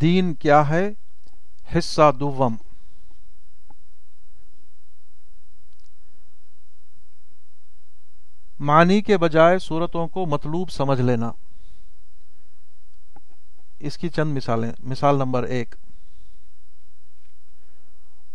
[0.00, 0.90] دین کیا ہے؟
[1.78, 2.56] حصہ دوم
[8.60, 11.30] معنی کے بجائے صورتوں کو مطلوب سمجھ لینا۔
[13.78, 15.74] اس کی چند مثالیں، مثال نمبر ایک۔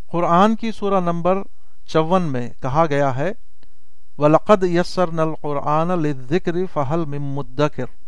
[0.07, 1.37] قرآن کی سورہ نمبر
[1.85, 3.31] چون میں کہا گیا ہے،
[4.17, 8.02] ولقد یسر نل قرآن ذکر فہل مدکر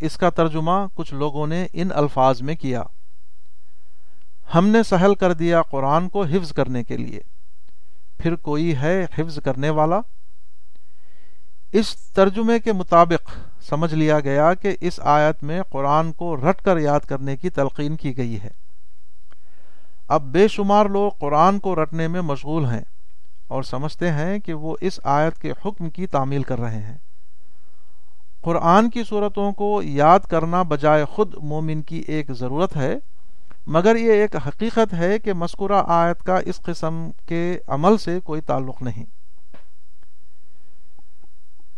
[0.00, 2.82] اس کا ترجمہ کچھ لوگوں نے ان الفاظ میں کیا۔
[4.54, 7.20] ہم نے سہل کر دیا قرآن کو حفظ کرنے کے لیے۔
[8.18, 10.00] پھر کوئی ہے حفظ کرنے والا؟
[11.72, 16.76] اس ترجمے کے مطابق سمجھ لیا گیا کہ اس آیت میں قرآن کو رٹ کر
[16.76, 18.50] یاد کرنے کی تلقین کی گئی ہے۔
[20.08, 22.84] اب بے شمار لوگ قرآن کو رٹنے میں مشغول ہیں
[23.48, 26.96] اور سمجھتے ہیں کہ وہ اس آیت کے حکم کی تعمیل کر رہے ہیں۔
[28.44, 32.96] قرآن کی صورتوں کو یاد کرنا بجائے خود مومن کی ایک ضرورت ہے،
[33.66, 38.40] مگر یہ ایک حقیقت ہے کہ مذکورہ آیت کا اس قسم کے عمل سے کوئی
[38.40, 39.04] تعلق نہیں۔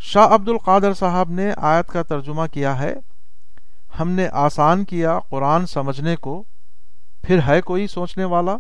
[0.01, 2.95] شاہ عبد القادر صاحب نے آیت کا ترجمہ کیا ہے،
[4.01, 6.43] ہم نے آسان کیا قرآن سمجھنے کو،
[7.23, 8.57] پھر ہے کوئی سوچنے والا؟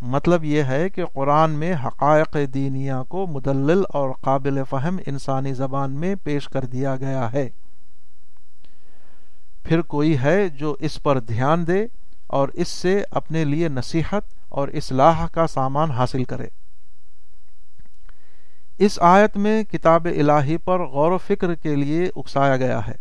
[0.00, 5.92] مطلب یہ ہے کہ قرآن میں حقائق دینیا کو مدلل اور قابل فہم انسانی زبان
[5.92, 7.48] میں پیش کر دیا گیا ہے۔
[9.62, 11.86] پھر کوئی ہے جو اس پر دھیان دے
[12.26, 16.46] اور اس سے اپنے لیے نصیحت اور اصلاح کا سامان حاصل کرے۔
[18.78, 22.94] اس آیت میں کتاب الہی پر غور و فکر کے لیے اکسایا گیا ہے۔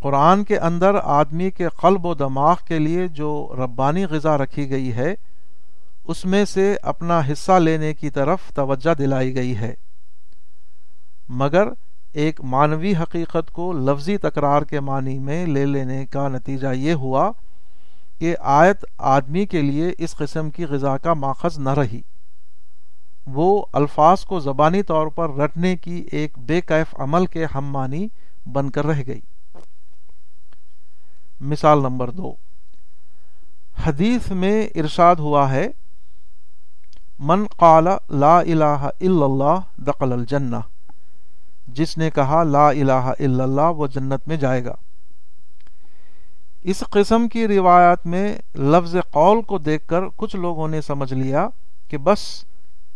[0.00, 4.92] قرآن کے اندر آدمی کے قلب و دماغ کے لیے جو ربانی غذا رکھی گئی
[4.92, 5.14] ہے
[6.04, 9.74] اس میں سے اپنا حصہ لینے کی طرف توجہ دلائی گئی ہے۔
[11.28, 11.68] مگر
[12.12, 17.32] ایک مانوی حقیقت کو لفظی تکرار کے معنی میں لے لینے کا نتیجہ یہ ہوا
[18.18, 22.00] کہ آیت آدمی کے لیے اس قسم کی غذا کا ماخذ نہ رہی۔
[23.26, 28.08] وہ الفاظ کو زبانی طور پر رٹنے کی ایک بے کیف عمل کے ہم مانی
[28.46, 29.20] بن کر رہ گئی۔
[31.40, 32.34] مثال نمبر دو۔
[33.86, 35.68] حدیث میں ارشاد ہوا ہے
[37.24, 40.56] من قال لا الہ الا اللہ دقل الجنہ۔
[41.68, 44.74] جس نے کہا لا الہ الا اللہ وہ جنت میں جائے گا۔
[46.62, 51.48] اس قسم کی روایات میں لفظ قول کو دیکھ کر کچھ لوگوں نے سمجھ لیا
[51.88, 52.44] کہ بس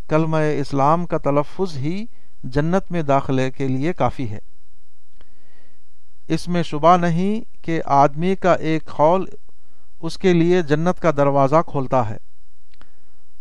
[0.09, 2.05] کلمہ اسلام کا تلفظ ہی
[2.45, 4.39] جنت میں داخلے کے لیے کافی ہے۔
[6.29, 9.27] اس میں شبہ نہیں کہ آدمی کا ایک قول
[10.01, 12.26] اس کے لیے جنت کا دروازہ کھولتا ہے۔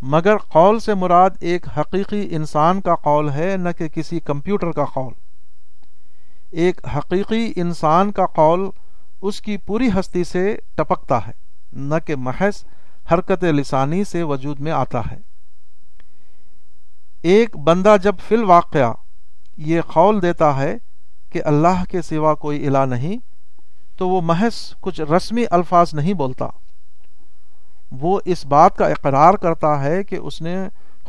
[0.07, 4.85] مگر قول سے مراد ایک حقیقی انسان کا قول ہے، نہ کہ کسی کمپیوٹر کا
[4.85, 5.13] قول۔
[6.51, 8.69] ایک حقیقی انسان کا قول
[9.21, 11.31] اس کی پوری ہستی سے ٹپکتا ہے،
[11.73, 12.63] نہ کہ محض
[13.11, 15.17] حرکت لسانی سے وجود میں آتا ہے۔
[17.21, 18.91] ایک بندہ جب فی الواقعہ
[19.57, 20.77] یہ قول دیتا ہے
[21.29, 23.17] کہ اللہ کے سوا کوئی الہ نہیں،
[23.97, 26.47] تو وہ محض کچھ رسمی الفاظ نہیں بولتا۔
[28.01, 30.55] وہ اس بات کا اقرار کرتا ہے کہ اس نے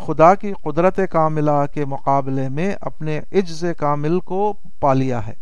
[0.07, 5.33] خدا کی قدرت کاملہ کے مقابلے میں اپنے عجز کامل کو پا لیا ہے۔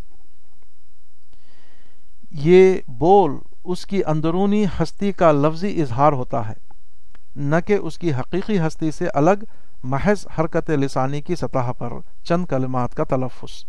[2.30, 3.30] یہ بول
[3.64, 6.54] اس کی اندرونی ہستی کا لفظی اظہار ہوتا ہے،
[7.36, 9.44] نہ کہ اس کی حقیقی ہستی سے الگ
[9.82, 11.92] محض حرکت لسانی کی سطح پر
[12.24, 13.64] چند کلمات کا تلفظ۔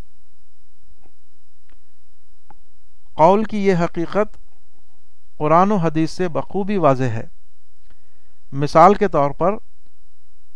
[3.13, 4.37] قول کی یہ حقیقت
[5.37, 7.27] قرآن و حدیث سے بخوبی واضح ہے۔
[8.51, 9.55] مثال کے طور پر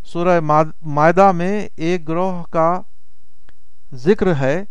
[0.03, 0.39] سورہ
[0.81, 2.81] معدہ میں ایک گروہ کا
[3.93, 4.63] ذکر ہے،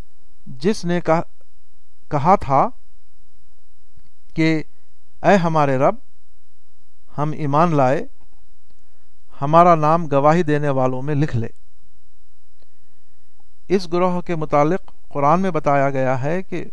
[0.46, 1.00] جس نے
[2.10, 2.68] کہا تھا
[4.34, 4.62] کہ
[5.22, 5.94] اے ہمارے رب،
[7.18, 8.06] ہم ایمان لائے،
[9.42, 11.48] ہمارا نام گواہی دینے والوں میں لکھ لے۔
[13.68, 16.64] اس گروہ کے متعلق قرآن میں بتایا گیا ہے کہ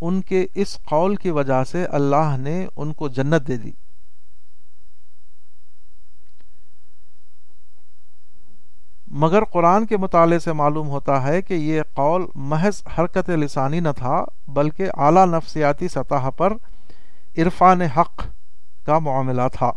[0.00, 3.70] ان کے اس قول کی وجہ سے اللہ نے ان کو جنت دے دی۔
[9.10, 13.88] مگر قرآن کے مطالعے سے معلوم ہوتا ہے کہ یہ قول محض حرکت لسانی نہ
[13.96, 16.52] تھا، بلکہ اعلیٰ نفسیاتی سطح پر
[17.38, 18.22] عرفان حق
[18.86, 19.70] کا معاملہ تھا۔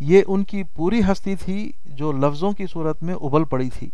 [0.00, 3.88] یہ ان کی پوری ہستی تھی جو لفظوں کی صورت میں ابل پڑی تھی۔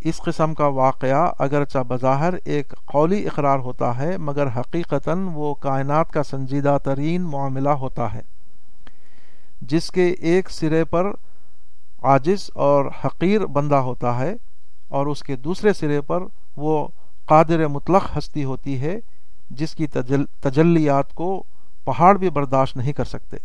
[0.00, 6.10] اس قسم کا واقعہ اگرچہ بظاہر ایک قولی اقرار ہوتا ہے، مگر حقیقتاً وہ کائنات
[6.10, 8.20] کا سنجیدہ ترین معاملہ ہوتا ہے،
[9.62, 11.12] جس کے ایک سرے پر
[12.02, 14.34] عاجز اور حقیر بندہ ہوتا ہے
[14.88, 16.22] اور اس کے دوسرے سرے پر
[16.56, 16.88] وہ
[17.24, 18.96] قادر مطلق ہستی ہوتی ہے،
[19.50, 19.86] جس کی
[20.40, 21.44] تجلیات کو
[21.84, 23.36] پہاڑ بھی برداشت نہیں کر سکتے۔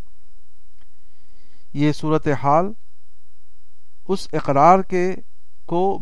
[1.74, 2.72] یہ صورت حال
[4.08, 5.16] اس اقرار کے
[5.66, 6.00] کو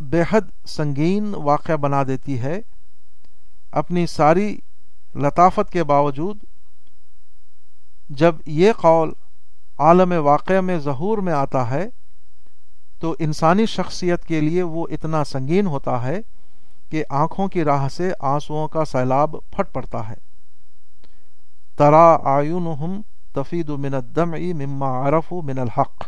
[0.00, 2.60] بے حد سنگین واقعہ بنا دیتی ہے۔
[3.72, 4.58] اپنی ساری
[5.14, 6.38] لطافت کے باوجود
[8.08, 9.12] جب یہ قول
[9.82, 11.86] عالم واقع میں ظہور میں آتا ہے،
[13.00, 16.20] تو انسانی شخصیت کے لیے وہ اتنا سنگین ہوتا ہے
[16.90, 20.14] کہ آنکھوں کی راہ سے آنسوؤں کا سیلاب پھٹ پڑتا ہے۔
[21.76, 23.00] ترا آیونہم
[23.32, 26.04] تفید من الدمع مما عرف من الحق۔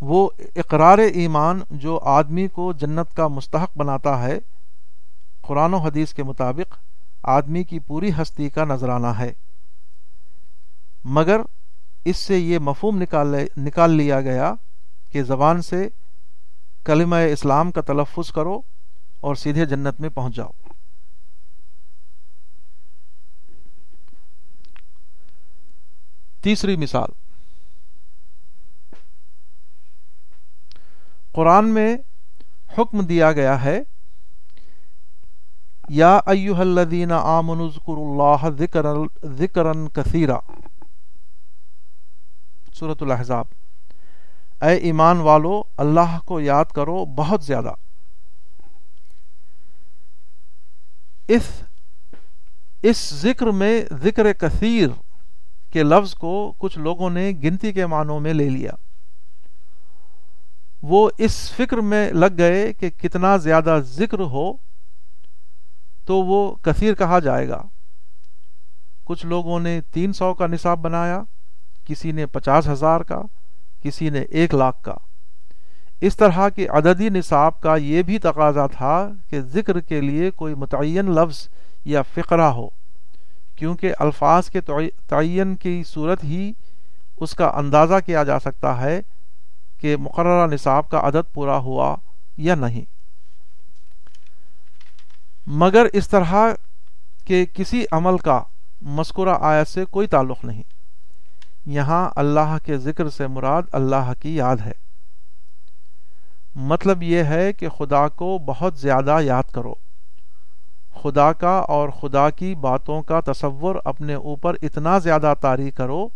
[0.00, 4.38] وہ اقرار ایمان جو آدمی کو جنت کا مستحق بناتا ہے،
[5.42, 6.74] قرآن و حدیث کے مطابق
[7.22, 9.32] آدمی کی پوری ہستی کا نذرانہ ہے۔
[11.04, 11.40] مگر
[12.04, 14.54] اس سے یہ مفہوم نکال نکال لیا گیا
[15.12, 15.88] کہ زبان سے
[16.84, 18.60] کلمہ اسلام کا تلفظ کرو
[19.20, 20.50] اور سیدھے جنت میں پہنچ جاؤ۔
[26.40, 27.08] تیسری مثال۔
[31.32, 31.96] قرآن میں
[32.78, 33.80] حکم دیا گیا ہے،
[35.88, 38.62] یا ایوہ الذین آمنوا اذکروا اللہ
[39.24, 40.38] ذکرا کثیرا۔
[42.78, 43.44] سورة الاحزاب۔
[44.62, 47.70] اے ایمان والو، اللہ کو یاد کرو بہت زیادہ۔
[51.28, 51.62] اس
[52.82, 54.88] اس ذکر میں ذکر کثیر
[55.72, 58.72] کے لفظ کو کچھ لوگوں نے گنتی کے معنوں میں لے لیا۔
[60.82, 64.52] وہ اس فکر میں لگ گئے کہ کتنا زیادہ ذکر ہو
[66.04, 67.62] تو وہ کثیر کہا جائے گا۔
[69.04, 71.22] کچھ لوگوں نے تین سو کا نصاب بنایا۔
[71.88, 73.22] کسی نے پچاس ہزار کا،
[73.82, 74.94] کسی نے ایک لاکھ کا۔
[76.00, 80.54] اس طرح کے عددی نصاب کا یہ بھی تقاضا تھا کہ ذکر کے لیے کوئی
[80.54, 81.48] متعین لفظ
[81.84, 82.68] یا فقرہ ہو،
[83.56, 84.60] کیونکہ الفاظ کے
[85.06, 86.52] تعین کی صورت ہی
[87.16, 89.00] اس کا اندازہ کیا جا سکتا ہے
[89.78, 91.96] کہ مقررہ نصاب کا عدد پورا ہوا
[92.36, 92.84] یا نہیں۔
[95.46, 96.34] مگر اس طرح
[97.24, 98.42] کے کسی عمل کا
[98.82, 100.62] مذکورہ آیت سے کوئی تعلق نہیں۔
[101.68, 104.72] یہاں اللہ کے ذکر سے مراد اللہ کی یاد ہے۔
[106.54, 109.74] مطلب یہ ہے کہ خدا کو بہت زیادہ یاد کرو۔
[111.02, 116.08] خدا کا اور خدا کی باتوں کا تصور اپنے اوپر اتنا زیادہ طاری کرو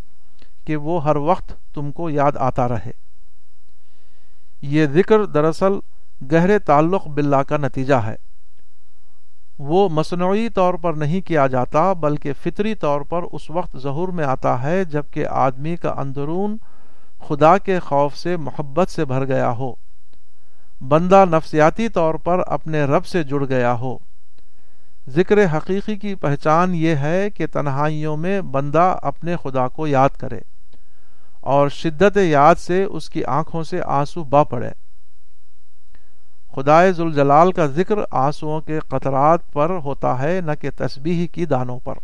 [0.64, 2.90] کہ وہ ہر وقت تم کو یاد آتا رہے۔
[4.62, 5.72] یہ ذکر دراصل
[6.32, 8.16] گہرے تعلق باللہ کا نتیجہ ہے۔
[9.64, 14.24] وہ مصنوعی طور پر نہیں کیا جاتا بلکہ فطری طور پر اس وقت ظہور میں
[14.24, 16.56] آتا ہے جبکہ آدمی کا اندرون
[17.28, 19.74] خدا کے خوف سے، محبت سے بھر گیا ہو۔
[20.88, 23.98] بندہ نفسیاتی طور پر اپنے رب سے جڑ گیا ہو۔
[25.08, 30.40] ذکر حقیقی کی پہچان یہ ہے کہ تنہائیوں میں بندہ اپنے خدا کو یاد کرے
[31.40, 34.70] اور شدت یاد سے اس کی آنکھوں سے آنسو با پڑے۔
[36.54, 41.78] خدائے ذوالجلال کا ذکر آنسوؤں کے قطرات پر ہوتا ہے، نہ کہ تسبیح کی دانوں
[41.84, 41.94] پر۔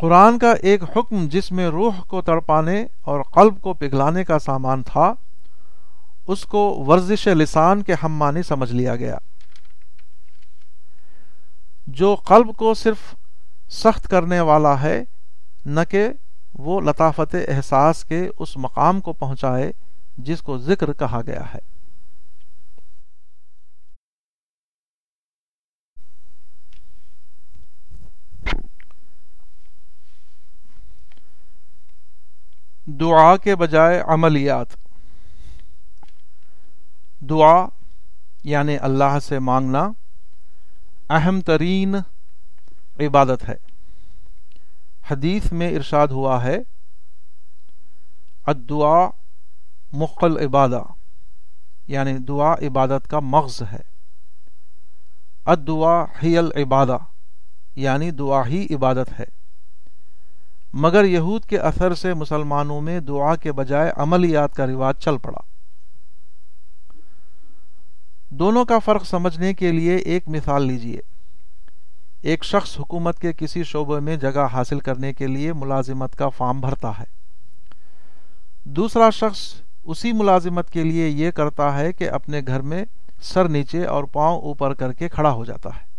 [0.00, 4.82] قرآن کا ایک حکم جس میں روح کو تڑپانے اور قلب کو پگھلانے کا سامان
[4.82, 5.12] تھا،
[6.26, 9.16] اس کو ورزش لسان کے ہم مانی سمجھ لیا گیا۔
[11.86, 13.14] جو قلب کو صرف
[13.68, 15.04] سخت کرنے والا ہے،
[15.66, 16.08] نہ کہ
[16.54, 19.72] وہ لطافت احساس کے اس مقام کو پہنچائے
[20.16, 21.58] جس کو ذکر کہا گیا ہے۔
[32.86, 34.66] دعا کے بجائے عملیات۔
[37.20, 37.66] دعا
[38.44, 39.88] یعنی اللہ سے مانگنا
[41.10, 41.94] اہم ترین
[43.00, 43.54] عبادت ہے۔
[45.10, 46.58] حدیث میں ارشاد ہوا ہے
[48.46, 49.21] ادعا
[49.92, 50.82] مقل عبادہ
[51.86, 53.92] یعنی دعا عبادت کا مغز ہے۔
[55.44, 56.96] ادعا ہی العبادہ
[57.76, 59.24] یعنی دعا ہی عبادت ہے۔
[60.72, 65.40] مگر یہود کے اثر سے مسلمانوں میں دعا کے بجائے عملیات کا رواج چل پڑا۔
[68.28, 71.00] دونوں کا فرق سمجھنے کے لیے ایک مثال لیجیے
[72.20, 76.60] ایک شخص حکومت کے کسی شعبے میں جگہ حاصل کرنے کے لیے ملازمت کا فارم
[76.60, 77.04] بھرتا ہے۔
[78.64, 82.84] دوسرا شخص اسی ملازمت کے لیے یہ کرتا ہے کہ اپنے گھر میں
[83.22, 85.92] سر نیچے اور پاؤں اوپر کر کے کھڑا ہو جاتا ہے۔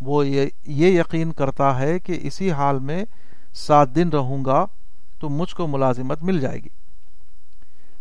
[0.00, 3.04] وہ یہ یقین کرتا ہے کہ اسی حال میں
[3.54, 4.66] سات دن رہوں گا
[5.18, 6.68] تو مجھ کو ملازمت مل جائے گی۔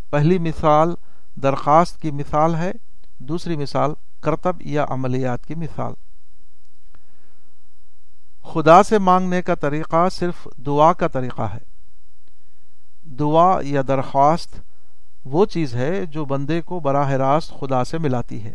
[0.09, 0.95] پہلی مثال
[1.35, 2.71] درخواست کی مثال ہے،
[3.19, 5.93] دوسری مثال کرتب یا عملیات کی مثال۔
[8.43, 11.66] خدا سے مانگنے کا طریقہ صرف دعا کا طریقہ ہے۔
[13.07, 14.59] دعا یا درخواست
[15.25, 18.53] وہ چیز ہے جو بندے کو براہ راست خدا سے ملاتی ہے۔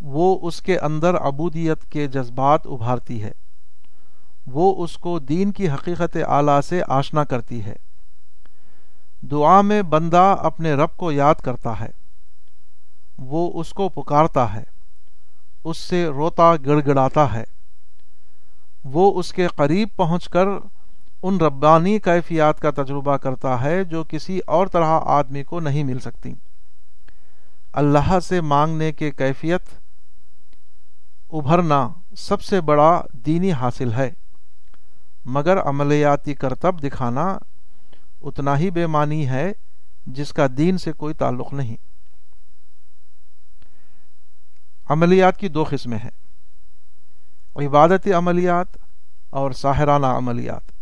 [0.00, 3.30] وہ اس کے اندر عبودیت کے جذبات ابھارتی ہے۔
[4.46, 7.76] وہ اس کو دین کی حقیقت اعلیٰ سے آشنا کرتی ہے۔
[9.22, 11.90] دعا میں بندہ اپنے رب کو یاد کرتا ہے۔
[13.18, 14.64] وہ اس کو پکارتا ہے۔
[15.64, 17.44] اس سے روتا گڑ گڑاتا ہے۔
[18.84, 20.46] وہ اس کے قریب پہنچ کر
[21.28, 25.98] ان ربانی کیفیات کا تجربہ کرتا ہے جو کسی اور طرح آدمی کو نہیں مل
[25.98, 26.32] سکتی۔
[27.72, 29.62] اللہ سے مانگنے کے کیفیت
[31.32, 34.10] ابھرنا سب سے بڑا دینی حاصل ہے،
[35.24, 37.26] مگر عملیاتی کرتب دکھانا
[38.22, 39.52] اتنا ہی بے معنی ہے
[40.06, 41.76] جس کا دین سے کوئی تعلق نہیں۔
[44.90, 46.16] عملیات کی دو قسمیں ہیں،
[47.56, 48.76] عبادتی عملیات
[49.30, 50.75] اور ساحرانہ عملیات۔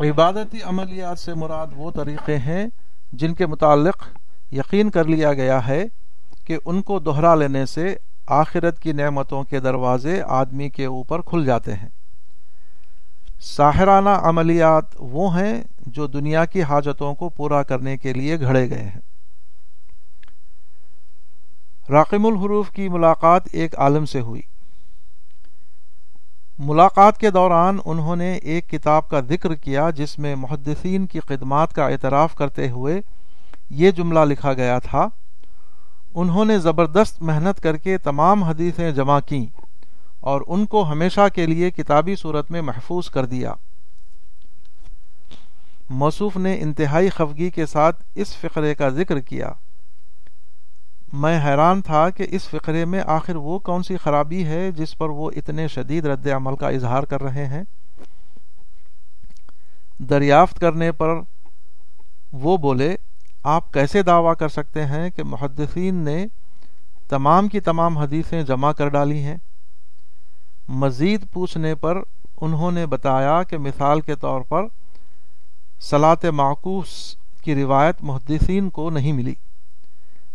[0.00, 2.66] عبادتی عملیات سے مراد وہ طریقے ہیں
[3.12, 4.08] جن کے متعلق
[4.52, 5.84] یقین کر لیا گیا ہے
[6.44, 11.44] کہ ان کو دوہرا لینے سے آخرت کی نعمتوں کے دروازے آدمی کے اوپر کھل
[11.44, 11.88] جاتے ہیں۔
[13.40, 18.82] ساحرانہ عملیات وہ ہیں جو دنیا کی حاجتوں کو پورا کرنے کے لیے گھڑے گئے
[18.82, 19.00] ہیں۔
[21.90, 24.42] راقم الحروف کی ملاقات ایک عالم سے ہوئی۔
[26.58, 31.72] ملاقات کے دوران انہوں نے ایک کتاب کا ذکر کیا جس میں محدثین کی خدمات
[31.72, 33.00] کا اعتراف کرتے ہوئے
[33.70, 35.08] یہ جملہ لکھا گیا تھا،
[36.14, 39.46] انہوں نے زبردست محنت کر کے تمام حدیثیں جمع کیں
[40.20, 43.52] اور ان کو ہمیشہ کے لیے کتابی صورت میں محفوظ کر دیا۔
[45.90, 49.52] موصوف نے انتہائی خفگی کے ساتھ اس فقرے کا ذکر کیا۔
[51.12, 55.08] میں حیران تھا کہ اس فقرے میں آخر وہ کون سی خرابی ہے جس پر
[55.08, 57.62] وہ اتنے شدید رد عمل کا اظہار کر رہے ہیں؟
[59.98, 61.08] دریافت کرنے پر
[62.32, 62.96] وہ بولے،
[63.42, 66.26] آپ کیسے دعویٰ کر سکتے ہیں کہ محدثین نے
[67.08, 69.36] تمام کی تمام حدیثیں جمع کر ڈالی ہیں؟
[70.68, 72.02] مزید پوچھنے پر
[72.40, 74.66] انہوں نے بتایا کہ مثال کے طور پر
[75.80, 79.34] سلاط معکوس کی روایت محدثین کو نہیں ملی۔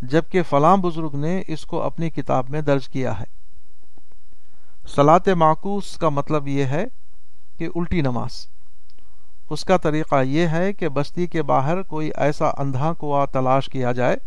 [0.10, 3.24] جبکہ فلاں بزرگ نے اس کو اپنی کتاب میں درج کیا ہے۔
[4.88, 6.86] سلاط معکوس کا مطلب یہ ہے
[7.58, 8.48] کہ الٹی نماز۔
[9.50, 13.92] اس کا طریقہ یہ ہے کہ بستی کے باہر کوئی ایسا اندھا کنواں تلاش کیا
[13.92, 14.18] جائے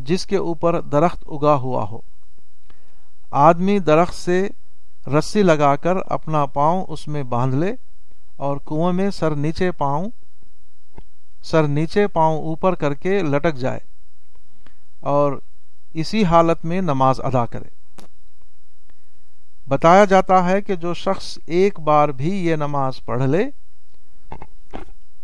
[0.00, 2.00] جس کے اوپر درخت اگا ہوا ہو۔
[3.30, 4.48] آدمی درخت سے
[5.18, 7.72] رسی لگا کر اپنا پاؤں اس میں باندھ لے
[8.36, 10.10] اور کنویں میں سر نیچے پاؤں،
[11.42, 13.93] سر نیچے پاؤں اوپر کر کے لٹک جائے۔
[15.04, 15.32] اور
[15.94, 17.68] اسی حالت میں نماز ادا کرے۔
[19.68, 23.44] بتایا جاتا ہے کہ جو شخص ایک بار بھی یہ نماز پڑھ لے،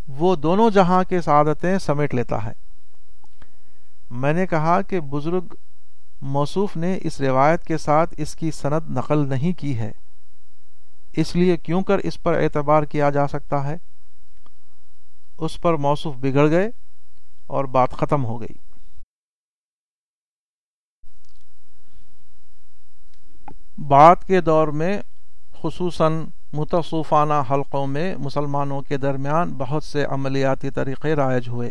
[0.09, 2.53] وہ دونوں جہاں کے سعادتیں سمیٹ لیتا ہے۔
[4.11, 5.55] میں نے کہا کہ بزرگ
[6.23, 9.93] موصوف نے اس روایت کے ساتھ اس کی سند نقل نہیں کی ہے۔
[11.17, 13.77] اس لیے کیوں کر اس پر اعتبار کیا جا سکتا ہے؟
[15.39, 16.71] اس پر موصوف بگڑ گئے
[17.47, 18.70] اور بات ختم ہو گئی۔
[23.89, 25.01] بعد کے دور میں
[25.63, 31.71] خصوصاً متصوفانہ حلقوں میں مسلمانوں کے درمیان بہت سے عملیاتی طریقے رائج ہوئے۔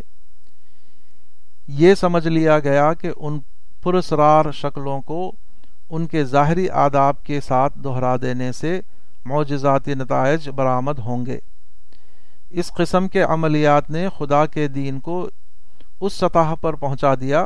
[1.67, 3.39] یہ سمجھ لیا گیا کہ ان
[3.83, 5.31] پرسرار شکلوں کو
[5.89, 8.81] ان کے ظاہری آداب کے ساتھ دہرا دینے سے
[9.25, 11.39] معجزاتی نتائج برآمد ہوں گے۔
[12.49, 15.29] اس قسم کے عملیات نے خدا کے دین کو
[16.01, 17.45] اس سطح پر پہنچا دیا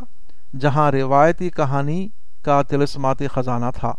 [0.60, 2.08] جہاں روایتی کہانی
[2.42, 3.94] کا تلسماتی خزانہ تھا۔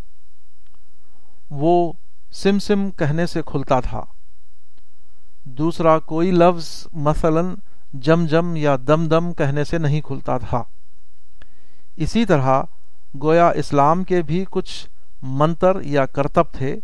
[1.49, 1.93] وہ
[2.31, 4.05] سم سم کہنے سے کھلتا تھا۔
[5.43, 7.41] دوسرا، کوئی لفظ مثلا
[7.93, 10.63] جم جم یا دم دم کہنے سے نہیں کھلتا تھا۔
[11.95, 12.63] اسی طرح،
[13.21, 14.89] گویا اسلام کے بھی کچھ
[15.21, 16.75] منتر یا کرتب تھے۔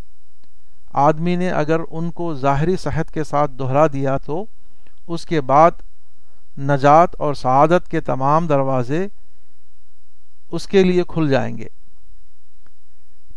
[0.92, 4.44] آدمی نے اگر ان کو ظاہری صحت کے ساتھ دہرا دیا تو
[5.08, 5.70] اس کے بعد
[6.58, 9.06] نجات اور سعادت کے تمام دروازے
[10.50, 11.66] اس کے لیے کھل جائیں گے۔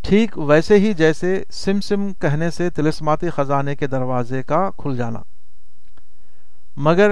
[0.08, 5.20] ٹھیک ویسے ہی جیسے سم سم کہنے سے تلسماتی خزانے کے دروازے کا کھل جانا۔
[6.76, 7.10] مگر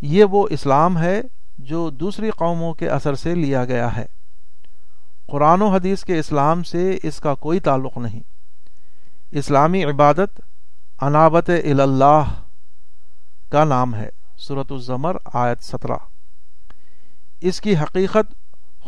[0.00, 1.20] یہ وہ اسلام ہے
[1.58, 4.06] جو دوسری قوموں کے اثر سے لیا گیا ہے۔
[5.26, 8.20] قرآن و حدیث کے اسلام سے اس کا کوئی تعلق نہیں۔
[9.30, 10.40] اسلامی عبادت
[11.00, 12.22] انابت اللہ
[13.50, 15.96] کا نام ہے۔ صورت الزمر آیت سترہ۔
[17.40, 18.34] اس کی حقیقت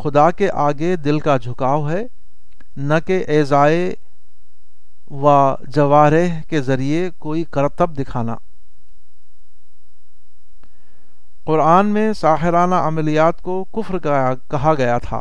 [0.02, 2.17] خدا کے آگے دل کا جھکاؤ ہے۔
[2.80, 3.94] نہ کہ ایزائے
[5.10, 8.36] و جوارح کے ذریعے کوئی کرتب دکھانا۔
[11.44, 13.98] قرآن میں ساحرانہ عملیات کو کفر
[14.48, 15.20] کہا گیا تھا۔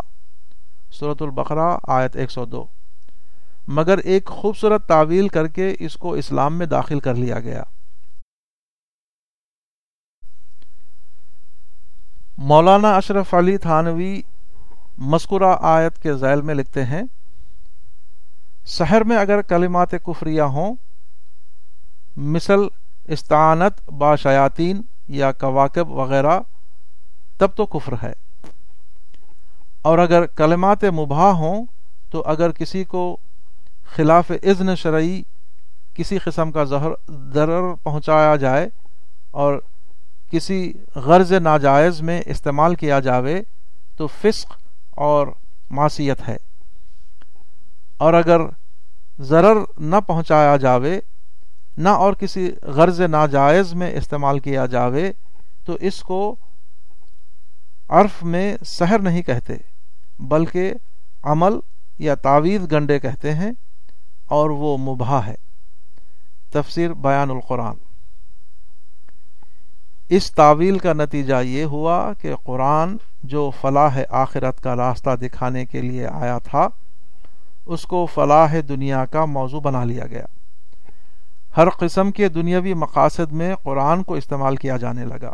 [0.91, 2.65] صورت البقرہ، آیت ایک سو دو۔
[3.67, 7.63] مگر ایک خوبصورت تعویل کر کے اس کو اسلام میں داخل کر لیا گیا۔
[12.37, 14.21] مولانا اشرف علی تھانوی
[14.97, 17.03] مسکرہ آیت کے ذیل میں لکھتے ہیں
[18.67, 20.75] شہر میں اگر کلمات کفریہ ہوں،
[22.17, 22.59] مثل
[23.07, 26.39] استعانت با شیاطین یا کواکب وغیرہ،
[27.37, 28.13] تب تو کفر ہے۔
[29.81, 31.65] اور اگر کلمات مباح ہوں،
[32.09, 33.17] تو اگر کسی کو
[33.83, 35.21] خلاف اذن شرعی
[35.93, 36.89] کسی قسم کا زہر
[37.33, 38.69] ضرر پہنچایا جائے
[39.31, 39.61] اور
[40.31, 43.41] کسی غرض ناجائز میں استعمال کیا جاوے،
[43.95, 44.53] تو فسق
[44.89, 45.27] اور
[45.69, 46.37] معصیت ہے۔
[47.97, 48.41] اور اگر
[49.19, 50.99] ضرر نہ پہنچایا جاوے،
[51.77, 55.11] نہ اور کسی غرض ناجائز میں استعمال کیا جاوے،
[55.65, 56.35] تو اس کو
[57.89, 59.53] عرف میں سحر نہیں کہتے،
[60.19, 60.73] بلکہ
[61.23, 61.53] عمل
[61.99, 63.51] یا تعویذ گنڈے کہتے ہیں
[64.25, 65.35] اور وہ مباح ہے۔
[66.51, 67.75] تفسیر بیان القرآن۔
[70.09, 75.81] اس تعویل کا نتیجہ یہ ہوا کہ قرآن جو فلاح آخرت کا راستہ دکھانے کے
[75.81, 76.67] لیے آیا تھا
[77.67, 80.25] اس کو فلاح دنیا کا موضوع بنا لیا گیا۔
[81.57, 85.31] ہر قسم کے دنیاوی مقاصد میں قرآن کو استعمال کیا جانے لگا۔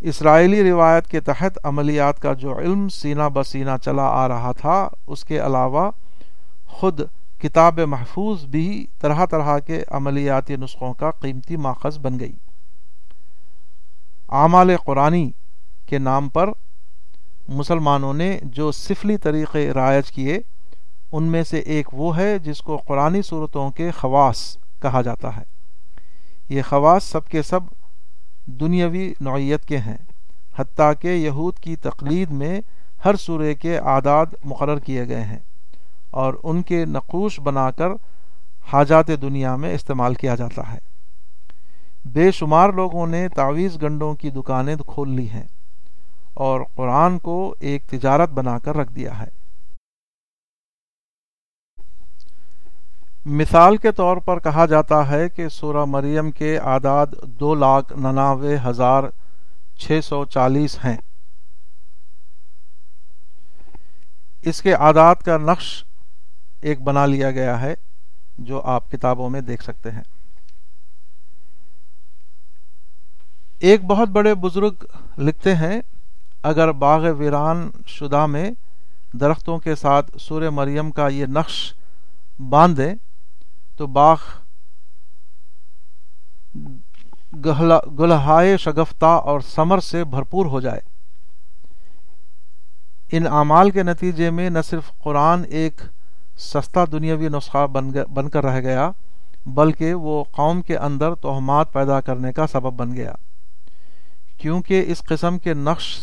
[0.00, 5.24] اسرائیلی روایت کے تحت عملیات کا جو علم سینہ بسینہ چلا آ رہا تھا، اس
[5.24, 5.90] کے علاوہ
[6.66, 7.00] خود
[7.38, 12.32] کتاب محفوظ بھی طرح طرح کے عملیاتی نسخوں کا قیمتی ماخذ بن گئی۔
[14.28, 15.30] اعمال قرآنی
[15.86, 16.50] کے نام پر
[17.48, 20.38] مسلمانوں نے جو سفلی طریقے رائج کیے
[21.12, 25.42] ان میں سے ایک وہ ہے جس کو قرآن صورتوں کے خواص کہا جاتا ہے۔
[26.48, 27.60] یہ خواص سب کے سب
[28.46, 29.96] دنیاوی نوعیت کے ہیں،
[30.58, 32.60] حتیٰ کہ یہود کی تقلید میں
[33.04, 35.38] ہر سورے کے اعداد مقرر کیے گئے ہیں
[36.10, 37.88] اور ان کے نقوش بنا کر
[38.72, 40.78] حاجات دنیا میں استعمال کیا جاتا ہے۔
[42.04, 45.46] بے شمار لوگوں نے تعویز گنڈوں کی دکانیں کھول لی ہیں
[46.34, 49.41] اور قرآن کو ایک تجارت بنا کر رکھ دیا ہے۔
[53.24, 58.56] مثال کے طور پر کہا جاتا ہے کہ سورہ مریم کے اعداد دو لاکھ نناوے
[58.66, 59.02] ہزار
[59.76, 60.96] چھ سو چالیس ہیں۔
[64.42, 65.84] اس کے اعداد کا نقش
[66.60, 67.74] ایک بنا لیا گیا ہے
[68.38, 70.02] جو آپ کتابوں میں دیکھ سکتے ہیں۔
[73.58, 74.72] ایک بہت بڑے بزرگ
[75.18, 75.80] لکھتے ہیں،
[76.42, 78.50] اگر باغ ویران شدہ میں
[79.12, 81.74] درختوں کے ساتھ سورہ مریم کا یہ نقش
[82.48, 82.94] باندھ دیں
[83.76, 84.18] تو باغ
[87.98, 90.80] گلہائے شگفتہ اور سمر سے بھرپور ہو جائے۔
[93.12, 95.80] ان اعمال کے نتیجے میں نہ صرف قرآن ایک
[96.36, 97.66] سستا دنیاوی نسخہ
[98.14, 98.90] بن کر رہ گیا،
[99.46, 103.12] بلکہ وہ قوم کے اندر توہمات پیدا کرنے کا سبب بن گیا۔
[104.36, 105.98] کیونکہ اس قسم کے نقش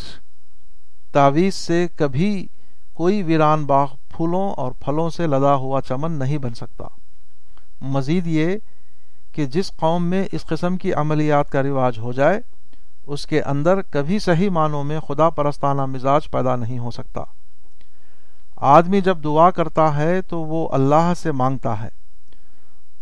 [1.12, 2.47] تعویذ سے کبھی
[2.93, 6.86] کوئی ویران باغ پھولوں اور پھلوں سے لدا ہوا چمن نہیں بن سکتا۔
[7.82, 8.58] مزید یہ
[9.32, 12.42] کہ جس قوم میں اس قسم کی عملیات کا رواج ہو جائے،
[13.08, 17.22] اس کے اندر کبھی صحیح معنوں میں خدا پرستانہ مزاج پیدا نہیں ہو سکتا۔
[18.56, 21.89] آدمی جب دعا کرتا ہے تو وہ اللہ سے مانگتا ہے۔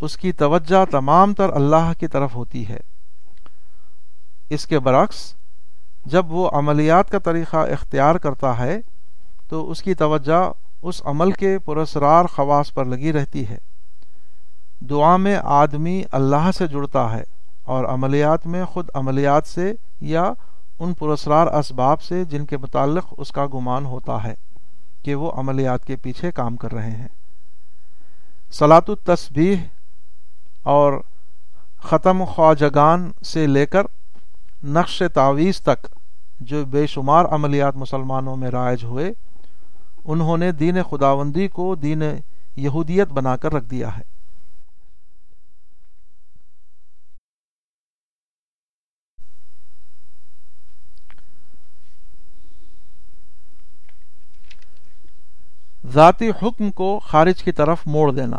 [0.01, 2.79] اس کی توجہ تمام تر اللہ کی طرف ہوتی ہے۔
[4.49, 5.35] اس کے برعکس،
[6.05, 8.81] جب وہ عملیات کا طریقہ اختیار کرتا ہے،
[9.47, 13.57] تو اس کی توجہ اس عمل کے پرسرار خواص پر لگی رہتی ہے۔
[14.81, 17.23] دعا میں آدمی اللہ سے جڑتا ہے
[17.63, 20.33] اور عملیات میں خود عملیات سے یا
[20.79, 24.33] ان پرسرار اسباب سے جن کے متعلق اس کا گمان ہوتا ہے
[25.03, 27.07] کہ وہ عملیات کے پیچھے کام کر رہے ہیں۔
[28.51, 29.55] سلاط التسبیح
[30.63, 30.93] اور
[31.83, 33.81] ختم خواجگان سے لے کر
[34.63, 35.87] نقش تعویز تک
[36.39, 39.11] جو بے شمار عملیات مسلمانوں میں رائج ہوئے،
[40.05, 42.03] انہوں نے دین خداوندی کو دین
[42.55, 44.16] یہودیت بنا کر رکھ دیا ہے۔
[55.93, 58.37] ذاتی حکم کو خارج کی طرف موڑ دینا۔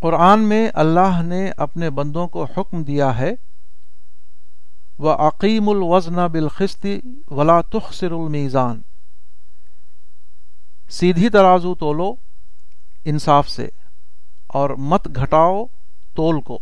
[0.00, 3.32] قرآن میں اللہ نے اپنے بندوں کو حکم دیا ہے
[4.98, 7.00] و عقیم الوزن بالخستی
[7.30, 8.80] ولا تخصر المیزان
[10.88, 12.14] سیدھی ترازو تولو
[13.04, 13.68] انصاف سے
[14.46, 15.64] اور مت گھٹاؤ
[16.14, 16.58] تول کو۔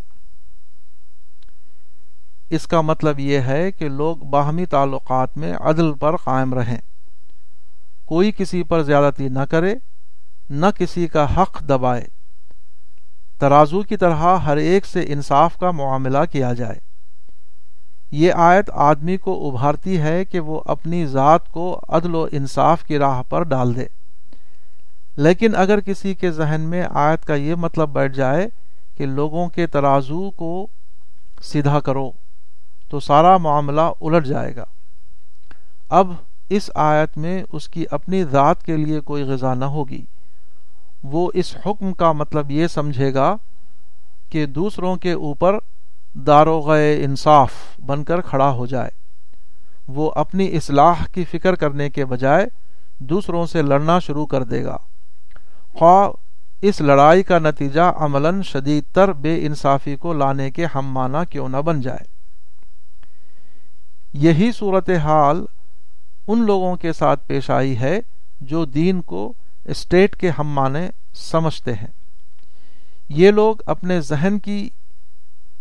[2.51, 6.79] اس کا مطلب یہ ہے کہ لوگ باہمی تعلقات میں عدل پر قائم رہیں۔
[8.13, 9.75] کوئی کسی پر زیادتی نہ کرے،
[10.51, 12.05] نہ کسی کا حق دبائے۔
[13.39, 16.79] ترازو کی طرح ہر ایک سے انصاف کا معاملہ کیا جائے۔
[18.11, 22.99] یہ آیت آدمی کو ابھارتی ہے کہ وہ اپنی ذات کو عدل و انصاف کی
[22.99, 23.87] راہ پر ڈال دے۔
[25.17, 28.49] لیکن اگر کسی کے ذہن میں آیت کا یہ مطلب بیٹھ جائے
[28.97, 30.67] کہ لوگوں کے ترازو کو
[31.43, 32.11] سیدھا کرو
[32.89, 34.65] تو سارا معاملہ الٹ جائے گا۔
[35.89, 36.13] اب
[36.57, 40.05] اس آیت میں اس کی اپنی ذات کے لیے کوئی غذا نہ ہوگی۔
[41.03, 43.37] وہ اس حکم کا مطلب یہ سمجھے گا
[44.31, 45.59] کہ دوسروں کے اوپر
[46.15, 46.73] داروغ
[47.05, 47.53] انصاف
[47.87, 48.91] بن کر کھڑا ہو جائے۔
[49.89, 52.47] وہ اپنی اصلاح کی فکر کرنے کے بجائے
[52.99, 54.77] دوسروں سے لڑنا شروع کر دے گا۔
[55.79, 56.09] خواہ
[56.61, 61.49] اس لڑائی کا نتیجہ عملاً شدید تر بے انصافی کو لانے کے ہم معنی کیوں
[61.49, 62.05] نہ بن جائے۔
[64.13, 65.45] یہی صورت حال
[66.29, 68.01] ان لوگوں کے ساتھ پیش آئی ہے
[68.41, 69.33] جو دین کو
[69.65, 71.87] اسٹیٹ کے ہم معنی سمجھتے ہیں۔
[73.09, 74.69] یہ لوگ اپنے ذہن کی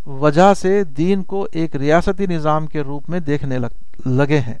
[0.06, 3.58] وجہ سے دین کو ایک ریاستی نظام کے روپ میں دیکھنے
[4.06, 4.58] لگے ہیں۔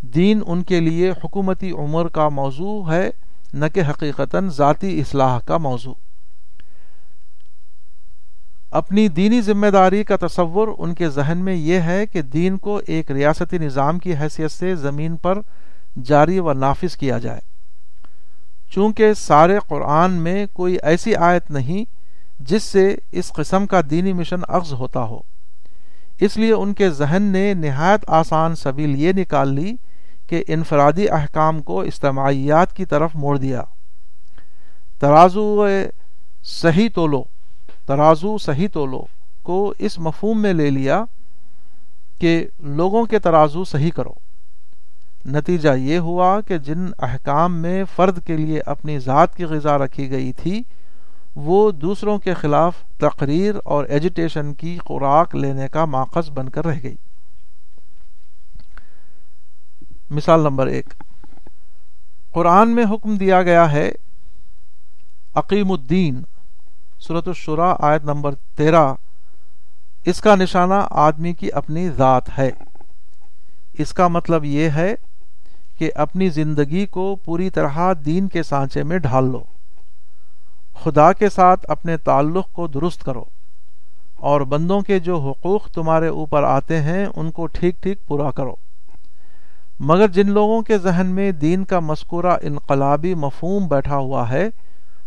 [0.00, 3.10] دین ان کے لیے حکومتی عمر کا موضوع ہے،
[3.52, 5.94] نہ کہ حقیقتاً ذاتی اصلاح کا موضوع۔
[8.70, 12.80] اپنی دینی ذمہ داری کا تصور ان کے ذہن میں یہ ہے کہ دین کو
[12.86, 15.38] ایک ریاستی نظام کی حیثیت سے زمین پر
[16.04, 17.40] جاری و نافذ کیا جائے۔
[18.70, 21.84] چونکہ سارے قرآن میں کوئی ایسی آیت نہیں
[22.40, 25.18] جس سے اس قسم کا دینی مشن اغز ہوتا ہو۔
[26.20, 29.76] اس لیے ان کے ذہن نے نہایت آسان سبیل یہ نکال لی
[30.26, 33.62] کہ انفرادی احکام کو اجتماعیات کی طرف موڑ دیا۔
[34.98, 35.66] ترازو
[36.44, 37.22] صحیح تولو۔
[37.90, 39.04] ترازو صحیح تولو
[39.42, 41.04] کو اس مفہوم میں لے لیا
[42.18, 44.12] کہ لوگوں کے ترازو صحیح کرو۔
[45.26, 50.10] نتیجہ یہ ہوا کہ جن احکام میں فرد کے لیے اپنی ذات کی غذا رکھی
[50.10, 50.62] گئی تھی،
[51.36, 56.78] وہ دوسروں کے خلاف تقریر اور ایجوٹیشن کی خوراک لینے کا ماخذ بن کر رہ
[56.82, 56.96] گئی۔
[60.10, 60.94] مثال نمبر ایک۔
[62.30, 63.92] قرآن میں حکم دیا گیا ہے
[65.34, 66.22] عقیم الدین
[67.00, 68.94] صورت الشرا آیت نمبر تیرہ،
[70.04, 72.50] اس کا نشانہ آدمی کی اپنی ذات ہے۔
[73.78, 74.94] اس کا مطلب یہ ہے
[75.78, 79.42] کہ اپنی زندگی کو پوری طرح دین کے سانچے میں ڈھال لو۔
[80.84, 83.24] خدا کے ساتھ اپنے تعلق کو درست کرو۔
[84.16, 88.54] اور بندوں کے جو حقوق تمہارے اوپر آتے ہیں، ان کو ٹھیک ٹھیک پورا کرو۔
[89.80, 94.48] مگر جن لوگوں کے ذہن میں دین کا مذکورہ انقلابی مفہوم بیٹھا ہوا ہے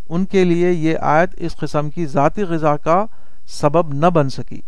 [0.10, 3.06] ان کے لیے یہ آیت اس قسم کی ذاتی غذا کا
[3.48, 4.62] سبب نہ بن سکی۔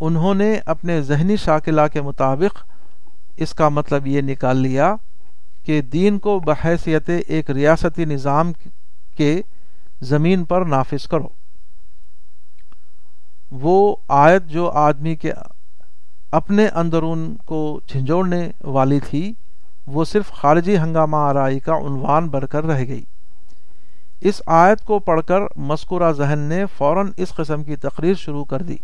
[0.00, 2.64] انہوں نے اپنے ذہنی شاکلہ کے مطابق
[3.36, 4.94] اس کا مطلب یہ نکال لیا
[5.62, 8.52] کہ دین کو بحیثیت ایک ریاستی نظام
[9.16, 9.42] کے
[10.00, 11.28] زمین پر نافذ کرو۔
[13.50, 15.32] وہ آیت جو آدمی کے
[16.30, 19.32] اپنے اندرون کو جھنجھوڑنے والی تھی،
[19.86, 23.04] وہ صرف خارجی ہنگامہ آرائی کا عنوان بر کر رہ گئی۔
[24.24, 28.62] اس آیت کو پڑھ کر مسکورہ ذہن نے فوراً اس قسم کی تقریر شروع کر
[28.62, 28.76] دی۔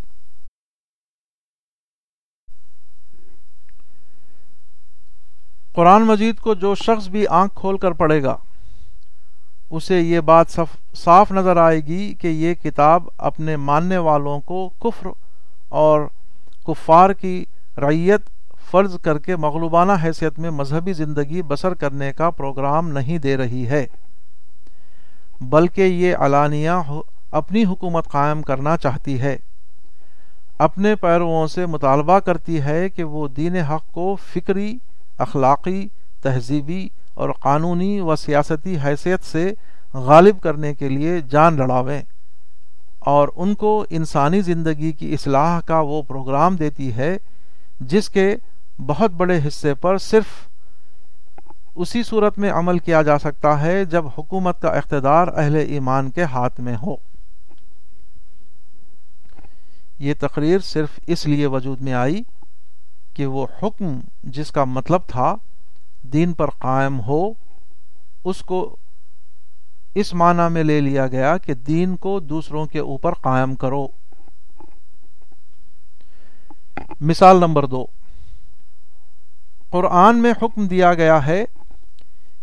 [5.72, 8.37] قرآن مجید کو جو شخص بھی آنکھ کھول کر پڑھے گا،
[9.70, 10.59] اسے یہ بات
[10.94, 15.09] صاف نظر آئے گی کہ یہ کتاب اپنے ماننے والوں کو کفر
[15.68, 16.07] اور
[16.66, 17.44] کفار کی
[17.79, 18.31] ریت
[18.70, 23.66] فرض کر کے مغلوبانہ حیثیت میں مذہبی زندگی بسر کرنے کا پروگرام نہیں دے رہی
[23.68, 23.87] ہے۔
[25.40, 26.70] بلکہ یہ علانیہ
[27.31, 29.37] اپنی حکومت قائم کرنا چاہتی ہے۔
[30.59, 34.79] اپنے پیرووں سے مطالبہ کرتی ہے کہ وہ دین حق کو فکری،
[35.18, 35.88] اخلاقی،
[36.22, 39.53] تہذیبی اور قانونی و سیاستی حیثیت سے
[39.94, 42.03] غالب کرنے کے لیے جان لڑاویں
[42.98, 47.16] اور ان کو انسانی زندگی کی اصلاح کا وہ پروگرام دیتی ہے،
[47.81, 48.37] جس کے
[48.87, 50.47] بہت بڑے حصے پر صرف
[51.78, 56.22] اسی صورت میں عمل کیا جا سکتا ہے جب حکومت کا اقتدار اہل ایمان کے
[56.22, 56.96] ہاتھ میں ہو۔
[59.98, 62.22] یہ تقریر صرف اس لیے وجود میں آئی
[63.14, 65.34] کہ وہ حکم جس کا مطلب تھا
[66.02, 67.32] دین پر قائم ہو،
[68.24, 68.76] اس کو
[69.94, 73.88] اس معنی میں لے لیا گیا کہ دین کو دوسروں کے اوپر قائم کرو۔
[77.00, 77.86] مثال نمبر دو۔
[79.70, 81.44] قرآن میں حکم دیا گیا ہے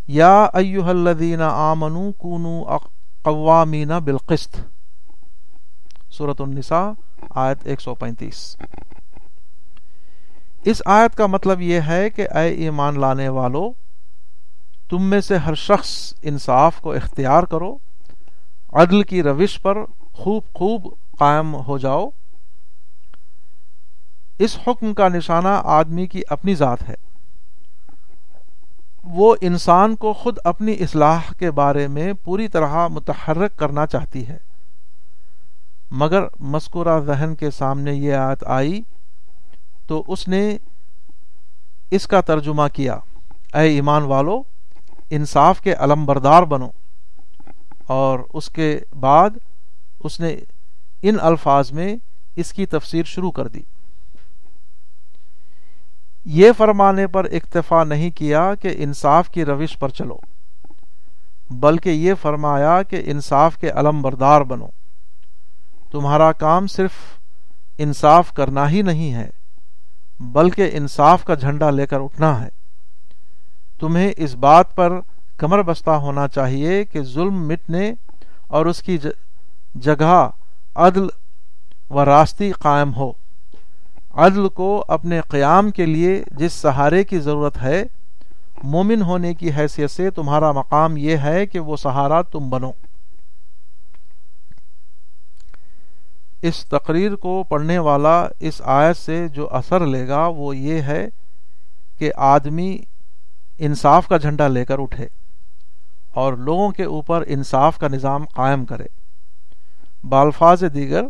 [0.08, 2.64] یا ایوہ الذین آمنو کونو
[3.24, 4.58] قوامین بالقسط۔
[6.12, 6.90] سورة النساء،
[7.30, 8.58] آیت 135
[10.66, 13.74] اس آیت کا مطلب یہ ہے کہ اے ایمان لانے والو،
[14.90, 17.78] تم میں سے ہر شخص انصاف کو اختیار کرو،
[18.74, 19.78] عدل کی روش پر
[20.14, 22.10] خوب خوب قائم ہو جاؤ۔
[24.40, 27.05] اس حکم کا نشانہ آدمی کی اپنی ذات ہے۔
[29.06, 34.38] وہ انسان کو خود اپنی اصلاح کے بارے میں پوری طرح متحرک کرنا چاہتی ہے۔
[35.92, 38.82] مگر مذکورہ ذہن کے سامنے یہ آیت آئی
[39.88, 40.58] تو اس نے
[41.92, 42.94] اس کا ترجمہ کیا۔
[43.54, 44.44] اے ایمان والو،
[45.10, 46.70] انصاف کے علم بردار بنو۔
[47.88, 49.30] اور اس کے بعد
[50.00, 50.38] اس نے
[51.02, 51.96] ان الفاظ میں
[52.36, 53.62] اس کی تفسیر شروع کر دی۔
[56.26, 60.18] یہ فرمانے پر اکتفا نہیں کیا کہ انصاف کی روش پر چلو،
[61.50, 64.68] بلکہ یہ فرمایا کہ انصاف کے علم بردار بنو۔
[65.92, 66.92] تمہارا کام صرف
[67.78, 69.30] انصاف کرنا ہی نہیں ہے،
[70.20, 72.50] بلکہ انصاف کا جھنڈا لے کر اٹھنا ہے۔
[73.80, 75.00] تمہیں اس بات پر
[75.38, 77.94] کمر بستہ ہونا چاہیے کہ ظلم مٹنے
[78.48, 78.98] اور اس کی
[79.76, 80.30] جگہ،
[80.76, 81.08] عدل
[81.90, 83.12] و راستی قائم ہو۔
[84.16, 87.84] عدل کو اپنے قیام کے لیے جس سہارے کی ضرورت ہے،
[88.64, 92.72] مومن ہونے کی حیثیت سے تمہارا مقام یہ ہے کہ وہ سہارا تم بنو۔
[96.42, 101.08] اس تقریر کو پڑھنے والا اس آیت سے جو اثر لے گا وہ یہ ہے
[102.00, 102.78] کہ آدمی
[103.58, 105.08] انصاف کا جھنڈا لے کر اٹھے
[106.14, 108.86] اور لوگوں کے اوپر انصاف کا نظام قائم کرے۔
[110.04, 111.04] بالفاظ دیگر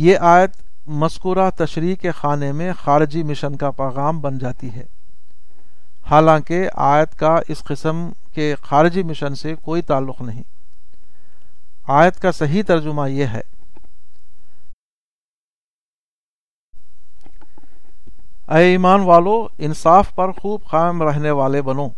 [0.00, 0.50] یہ آیت
[0.86, 4.84] مذکورہ تشریح کے خانے میں خارجی مشن کا پیغام بن جاتی ہے۔
[6.10, 10.42] حالانکہ آیت کا اس قسم کے خارجی مشن سے کوئی تعلق نہیں۔
[11.86, 13.40] آیت کا صحیح ترجمہ یہ ہے۔
[18.48, 21.88] اے ایمان والو، انصاف پر خوب قائم رہنے والے بنو۔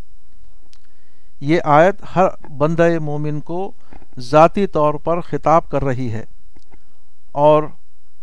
[1.41, 3.73] یہ آیت ہر بندہ مومن کو
[4.19, 6.25] ذاتی طور پر خطاب کر رہی ہے
[7.33, 7.63] اور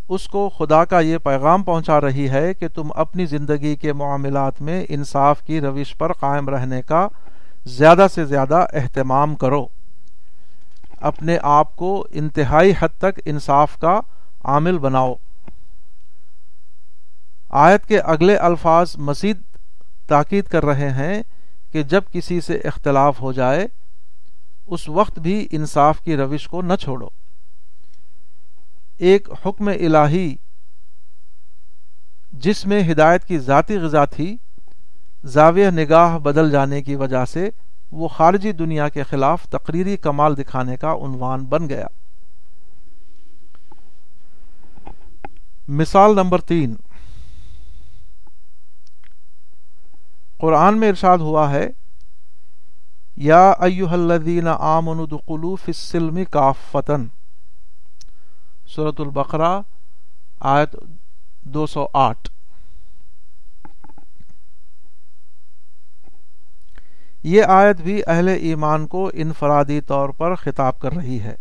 [0.09, 4.61] اس کو خدا کا یہ پیغام پہنچا رہی ہے کہ تم اپنی زندگی کے معاملات
[4.61, 7.07] میں انصاف کی روش پر قائم رہنے کا
[7.65, 9.65] زیادہ سے زیادہ اہتمام کرو۔
[11.01, 13.99] اپنے آپ کو انتہائی حد تک انصاف کا
[14.43, 15.13] عامل بناؤ۔
[17.49, 19.37] آیت کے اگلے الفاظ مزید
[20.07, 21.23] تاکید کر رہے ہیں
[21.71, 23.67] کہ جب کسی سے اختلاف ہو جائے،
[24.67, 27.07] اس وقت بھی انصاف کی روش کو نہ چھوڑو۔
[28.97, 30.35] ایک حکم الہی
[32.31, 34.37] جس میں ہدایت کی ذاتی غذا تھی،
[35.23, 37.49] زاویہ نگاہ بدل جانے کی وجہ سے
[37.91, 41.85] وہ خارجی دنیا کے خلاف تقریری کمال دکھانے کا عنوان بن گیا۔
[45.67, 46.75] مثال نمبر تین۔
[50.37, 51.69] قرآن میں ارشاد ہوا ہے،
[53.15, 57.07] یا ایوہ الذین آمنوا دخلوا فی السلم کافتن
[58.67, 59.61] سورة البقرہ،
[60.39, 60.75] آیت
[61.41, 62.29] دو سو آٹھ۔
[67.23, 71.35] یہ آیت بھی اہل ایمان کو انفرادی طور پر خطاب کر رہی ہے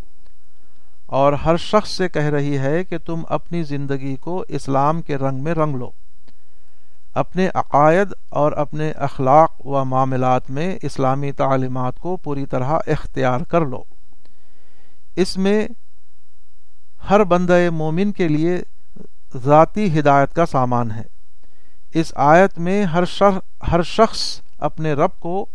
[1.07, 5.39] اور ہر شخص سے کہہ رہی ہے کہ تم اپنی زندگی کو اسلام کے رنگ
[5.39, 5.91] میں رنگ لو،
[7.15, 13.61] اپنے عقائد اور اپنے اخلاق و معاملات میں اسلامی تعلیمات کو پوری طرح اختیار کر
[13.61, 13.83] لو۔
[15.17, 15.69] اس میں
[17.11, 18.63] ہر بندہ مومن کے لیے
[19.45, 21.03] ذاتی ہدایت کا سامان ہے۔
[21.95, 25.47] اس آیت میں ہر شخص ہر شخص اپنے رب کو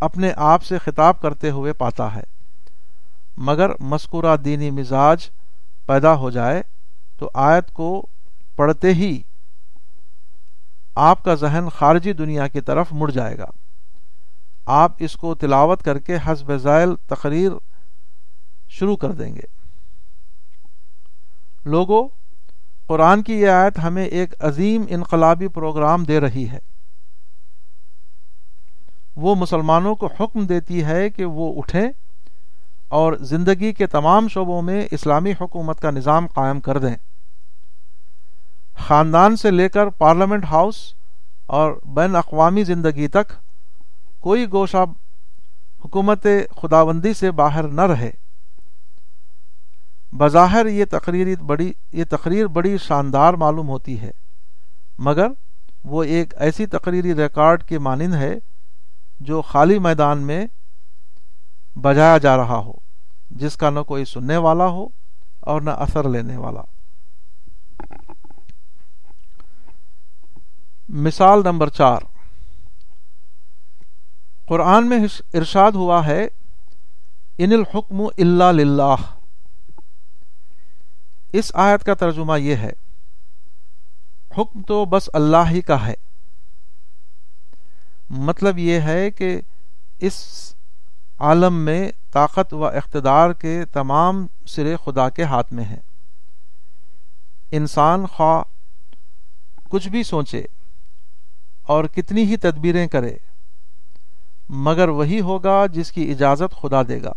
[0.00, 2.22] اپنے آپ سے خطاب کرتے ہوئے پاتا ہے۔
[3.36, 5.30] مگر مذکورہ دینی مزاج
[5.86, 6.62] پیدا ہو جائے
[7.18, 8.06] تو آیت کو
[8.56, 9.22] پڑھتے ہی
[10.94, 13.46] آپ کا ذہن خارجی دنیا کی طرف مڑ جائے گا۔
[14.66, 17.52] آپ اس کو تلاوت کر کے حسب ذائل تقریر
[18.68, 19.63] شروع کر دیں گے۔
[21.64, 22.08] لوگوں،
[22.86, 26.58] قرآن کی یہ آیت ہمیں ایک عظیم انقلابی پروگرام دے رہی ہے۔
[29.16, 31.88] وہ مسلمانوں کو حکم دیتی ہے کہ وہ اٹھیں
[32.88, 36.94] اور زندگی کے تمام شعبوں میں اسلامی حکومت کا نظام قائم کر دیں۔
[38.78, 40.94] خاندان سے لے کر پارلیمنٹ ہاؤس
[41.46, 43.32] اور بین اقوامی زندگی تک
[44.20, 44.84] کوئی گوشہ
[45.84, 46.26] حکومت
[46.62, 48.10] خداوندی سے باہر نہ رہے۔
[50.14, 54.10] بظاہر یہ تقریر بڑی، یہ تقریر بڑی شاندار معلوم ہوتی ہے،
[54.98, 55.26] مگر
[55.84, 58.34] وہ ایک ایسی تقریری ریکارڈ کی مانند ہے
[59.20, 60.46] جو خالی میدان میں
[61.76, 62.72] بجایا جا رہا ہو،
[63.30, 64.88] جس کا نہ کوئی سننے والا ہو
[65.40, 66.60] اور نہ اثر لینے والا۔
[70.88, 72.00] مثال نمبر چار۔
[74.48, 74.98] قرآن میں
[75.34, 76.28] ارشاد ہوا ہے،
[77.38, 78.94] ان الحکم اللہ للہ
[81.34, 82.72] اس آیت کا ترجمہ یہ ہے،
[84.38, 85.94] حکم تو بس اللہ ہی کا ہے۔
[88.10, 89.40] مطلب یہ ہے کہ
[89.98, 90.14] اس
[91.18, 95.80] عالم میں طاقت و اقتدار کے تمام سرے خدا کے ہاتھ میں ہیں۔
[97.50, 98.42] انسان خواہ
[99.68, 100.44] کچھ بھی سوچے
[101.62, 103.16] اور کتنی ہی تدبیریں کرے،
[104.48, 107.12] مگر وہی ہوگا جس کی اجازت خدا دے گا۔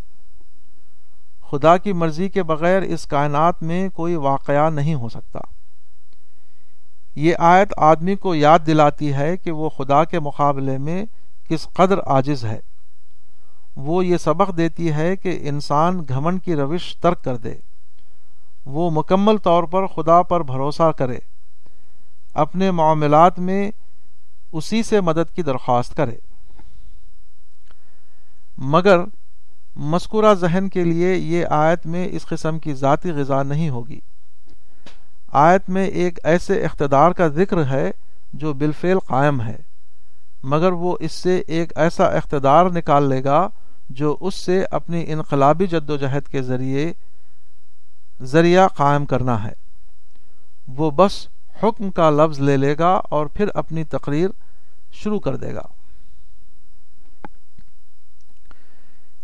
[1.50, 5.40] خدا کی مرضی کے بغیر اس کائنات میں کوئی واقعہ نہیں ہو سکتا۔
[7.16, 11.06] یہ آیت آدمی کو یاد دلاتی ہے کہ وہ خدا کے مقابلے میں
[11.50, 12.60] کس قدر عاجز ہے۔
[13.76, 17.54] وہ یہ سبق دیتی ہے کہ انسان گھمن کی روش ترک کر دے۔
[18.66, 21.18] وہ مکمل طور پر خدا پر بھروسہ کرے۔
[22.34, 23.72] اپنے معاملات میں
[24.52, 26.16] اسی سے مدد کی درخواست کرے۔
[28.58, 29.00] مگر
[29.80, 34.00] مذکورہ ذہن کے لیے یہ آیت میں اس قسم کی ذاتی غذا نہیں ہوگی۔
[35.32, 37.92] آیت میں ایک ایسے اقتدار کا ذکر ہے
[38.34, 39.56] جو بالفعل قائم ہے،
[40.44, 43.50] مگر وہ اس سے ایک ایسا اقتدار نکال لے گا
[43.90, 46.94] جو اس سے اپنی انقلابی جد و جہد کے ذریعے،
[48.22, 49.54] ذریعہ قائم کرنا ہے۔
[50.68, 51.28] وہ بس
[51.64, 54.30] حکم کا لفظ لے لے گا اور پھر اپنی تقریر
[54.92, 55.68] شروع کر دے گا۔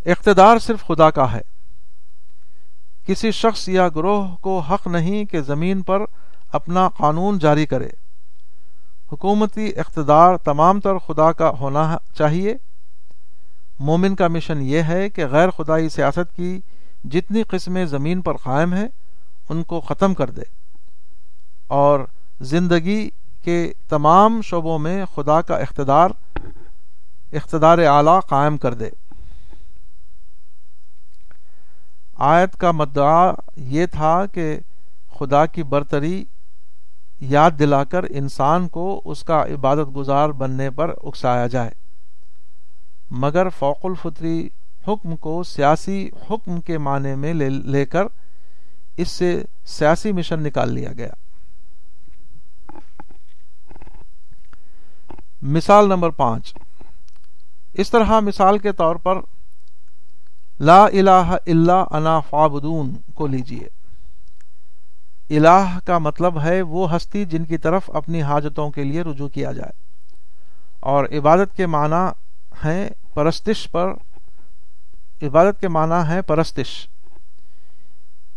[0.05, 1.41] اقتدار صرف خدا کا ہے۔
[3.07, 6.01] کسی شخص یا گروہ کو حق نہیں کہ زمین پر
[6.51, 7.89] اپنا قانون جاری کرے۔
[9.11, 12.55] حکومتی اقتدار تمام تر خدا کا ہونا چاہیے۔
[13.79, 16.59] مومن کا مشن یہ ہے کہ غیر خدائی سیاست کی
[17.03, 18.87] جتنی قسمیں زمین پر قائم ہیں،
[19.49, 20.41] ان کو ختم کر دے۔
[21.67, 21.99] اور
[22.41, 23.09] زندگی
[23.43, 26.09] کے تمام شعبوں میں خدا کا اقتدار
[27.33, 28.89] اقتدار اعلی قائم کر دے۔
[32.17, 34.60] آیت کا مدعا یہ تھا کہ
[35.19, 36.26] خدا کی برتری
[37.19, 41.71] یاد دلا کر انسان کو اس کا عبادت گزار بننے پر اکسایا جائے۔
[43.12, 44.49] مگر فوق الفطری
[44.88, 48.04] حکم کو سیاسی حکم کے معنی میں لے کر
[48.97, 51.12] اس سے سیاسی مشن نکال لیا گیا۔
[55.41, 56.54] مثال نمبر پانچ۔
[57.73, 59.19] اس طرح مثال کے طور پر
[60.59, 63.67] لا الہ الا انا فابدون کو لیجیے۔
[65.37, 69.51] الہ کا مطلب ہے وہ ہستی جن کی طرف اپنی حاجتوں کے لیے رجوع کیا
[69.51, 69.71] جائے۔
[70.79, 72.09] اور عبادت کے معنی
[72.65, 73.93] ہیں پرستش پر،
[75.21, 76.87] عبادت کے معنی ہے پرستش۔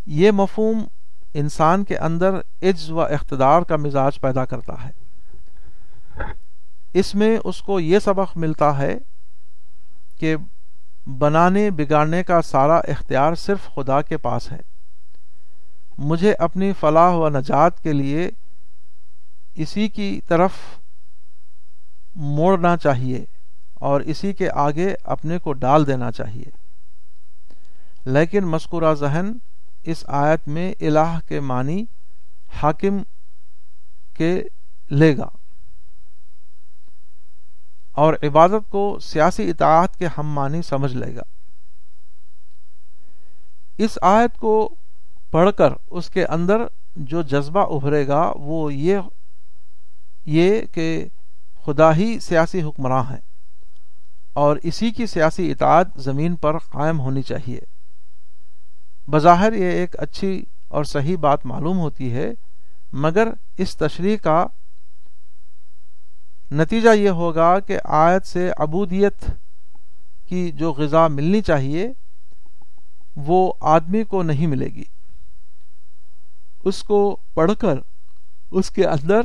[0.07, 0.85] یہ مفہوم
[1.35, 4.90] انسان کے اندر عز و اقتدار کا مزاج پیدا کرتا ہے۔
[6.94, 8.98] اس میں اس کو یہ سبق ملتا ہے
[10.18, 10.37] کہ
[11.07, 14.61] بنانے بگاڑنے کا سارا اختیار صرف خدا کے پاس ہے۔
[15.99, 18.31] مجھے اپنی فلاح و نجات کے لیے
[19.55, 20.51] اسی کی طرف
[22.14, 23.25] موڑنا چاہیے
[23.75, 26.51] اور اسی کے آگے اپنے کو ڈال دینا چاہیے۔
[28.05, 29.33] لیکن مذکورہ ذہن
[29.83, 31.85] اس آیت میں الہ کے معنی
[32.62, 33.03] حاکم
[34.14, 34.42] کے
[34.90, 35.36] لے گا۔
[37.97, 41.23] اور عبادت کو سیاسی اطاعت کے ہم معنی سمجھ لے گا۔
[43.79, 44.75] اس آیت کو
[45.31, 46.63] پڑھ کر اس کے اندر
[46.97, 48.99] جو جذبہ ابھرے گا، وہ یہ
[50.27, 51.09] یہ کہ
[51.65, 53.21] خدا ہی سیاسی حکمراں ہیں
[54.33, 57.61] اور اسی کی سیاسی اطاعت زمین پر قائم ہونی چاہیے۔
[59.11, 62.31] بظاہر یہ ایک اچھی اور صحیح بات معلوم ہوتی ہے،
[62.92, 63.29] مگر
[63.59, 64.47] اس تشریح کا
[66.53, 69.31] نتیجہ یہ ہوگا کہ آیت سے عبودیت
[70.27, 71.92] کی جو غذا ملنی چاہیے،
[73.17, 74.85] وہ آدمی کو نہیں ملے گی۔
[76.65, 77.75] اس کو پڑھ کر
[78.51, 79.21] اس کے اندر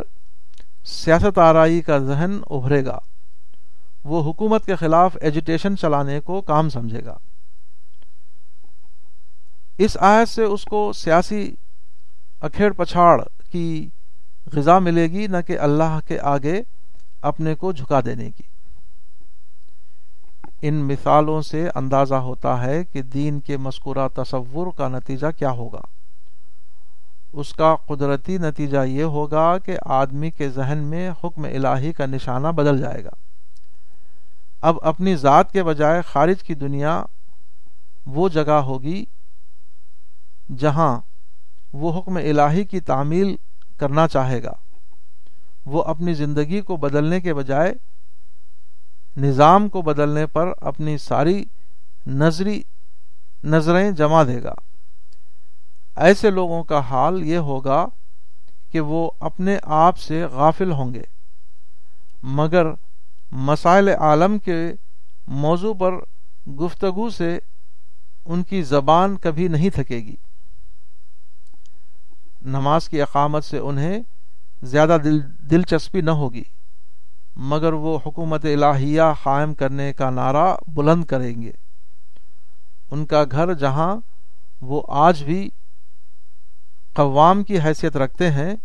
[0.85, 2.97] سیاست آرائی کا ذہن ابھرے گا۔
[4.03, 7.17] وہ حکومت کے خلاف ایجوٹیشن چلانے کو کام سمجھے گا۔
[9.77, 11.55] اس آیت سے اس کو سیاسی
[12.41, 13.89] اکھیڑ پچھاڑ کی
[14.53, 16.61] غذا ملے گی، نہ کہ اللہ کے آگے
[17.21, 18.43] اپنے کو جھکا دینے کی۔
[20.61, 25.81] ان مثالوں سے اندازہ ہوتا ہے کہ دین کے مذکورہ تصور کا نتیجہ کیا ہوگا۔
[27.33, 32.47] اس کا قدرتی نتیجہ یہ ہوگا کہ آدمی کے ذہن میں حکم الہی کا نشانہ
[32.47, 33.09] بدل جائے گا۔
[34.61, 37.03] اب اپنی ذات کے بجائے خارج کی دنیا
[38.05, 39.05] وہ جگہ ہوگی
[40.57, 40.99] جہاں
[41.73, 43.35] وہ حکم الہی کی تعمیل
[43.77, 44.53] کرنا چاہے گا۔
[45.65, 47.73] وہ اپنی زندگی کو بدلنے کے بجائے
[49.17, 51.43] نظام کو بدلنے پر اپنی ساری
[52.07, 52.61] نظری
[53.43, 54.53] نظریں جما دے گا۔
[55.95, 57.85] ایسے لوگوں کا حال یہ ہوگا
[58.71, 61.03] کہ وہ اپنے آپ سے غافل ہوں گے،
[62.23, 62.65] مگر
[63.31, 64.73] مسائل عالم کے
[65.27, 65.93] موضوع پر
[66.51, 67.39] گفتگو سے
[68.25, 70.15] ان کی زبان کبھی نہیں تھکے گی۔
[72.41, 73.99] نماز کی اقامت سے انہیں
[74.61, 75.19] زیادہ دل
[75.51, 76.43] دلچسپی نہ ہوگی،
[77.35, 81.51] مگر وہ حکومت الہیہ قائم کرنے کا نعرہ بلند کریں گے۔
[82.91, 83.95] ان کا گھر جہاں
[84.61, 85.49] وہ آج بھی
[86.93, 88.55] قوام کی حیثیت رکھتے ہیں،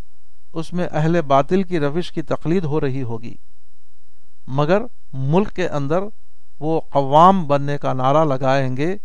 [0.53, 3.35] اس میں اہل باطل کی روش کی تقلید ہو رہی ہوگی۔
[4.47, 4.83] مگر
[5.13, 5.99] ملک کے اندر
[6.61, 8.97] وہ قوام بننے کا نعرہ لگائیں گے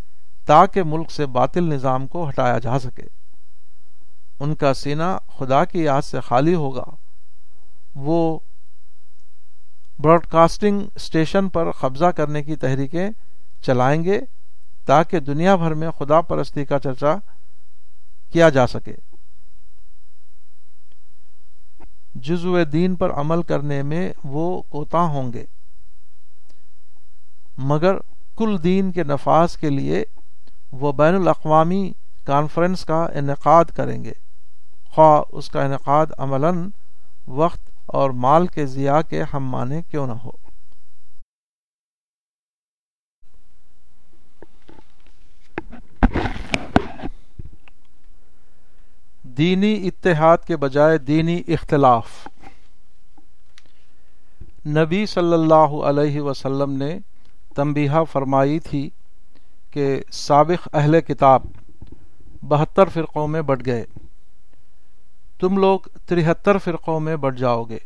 [0.46, 3.20] تاکہ ملک سے باطل نظام کو ہٹایا جا سکے۔
[4.42, 6.84] ان کا سینہ خدا کی یاد سے خالی ہوگا۔
[7.96, 8.39] وہ
[10.00, 13.10] براڈ کاسٹنگ اسٹیشن پر قبضہ کرنے کی تحریکیں
[13.62, 14.22] چلائیں گے
[14.86, 17.16] تاکہ دنیا بھر میں خدا پرستی کا چرچا
[18.32, 18.94] کیا جا سکے۔
[22.16, 25.46] جزو دین پر عمل کرنے میں وہ کوتا ہوں گے۔
[27.58, 27.96] مگر
[28.38, 30.04] کل دین کے نفاذ کے لیے
[30.72, 31.92] وہ بین الاقوامی
[32.24, 34.30] کانفرنس کا انعقاد کریں گے۔
[34.92, 36.70] خواہ اس کا انعقاد عملاً
[37.28, 40.32] وقت اور مال کے ضیاع کے ہم مانے کیوں نہ ہو۔
[49.24, 52.28] دینی اتحاد کے بجائے دینی اختلاف۔
[54.68, 57.00] نبی صلی اللہ علیہ وسلم نے
[57.56, 58.89] تنبیہ فرمائی تھی
[59.72, 61.42] کہ سابق اہل کتاب
[62.42, 63.86] بہتر فرقوں میں بٹ گئے۔
[65.42, 67.78] تم لوگ ترہتر فرقوں میں بٹ جاؤ گے۔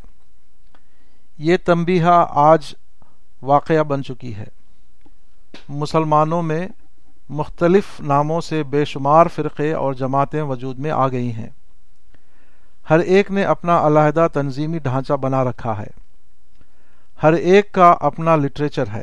[1.38, 2.74] یہ تنبیہ آج
[3.42, 4.44] واقعہ بن چکی ہے۔
[5.68, 6.68] مسلمانوں میں
[7.28, 11.48] مختلف ناموں سے بے شمار فرقے اور جماعتیں وجود میں آ گئی ہیں۔
[12.90, 15.90] ہر ایک نے اپنا علیحدہ تنظیمی ڈھانچہ بنا رکھا ہے۔
[17.22, 19.02] ہر ایک کا اپنا لٹریچر ہے۔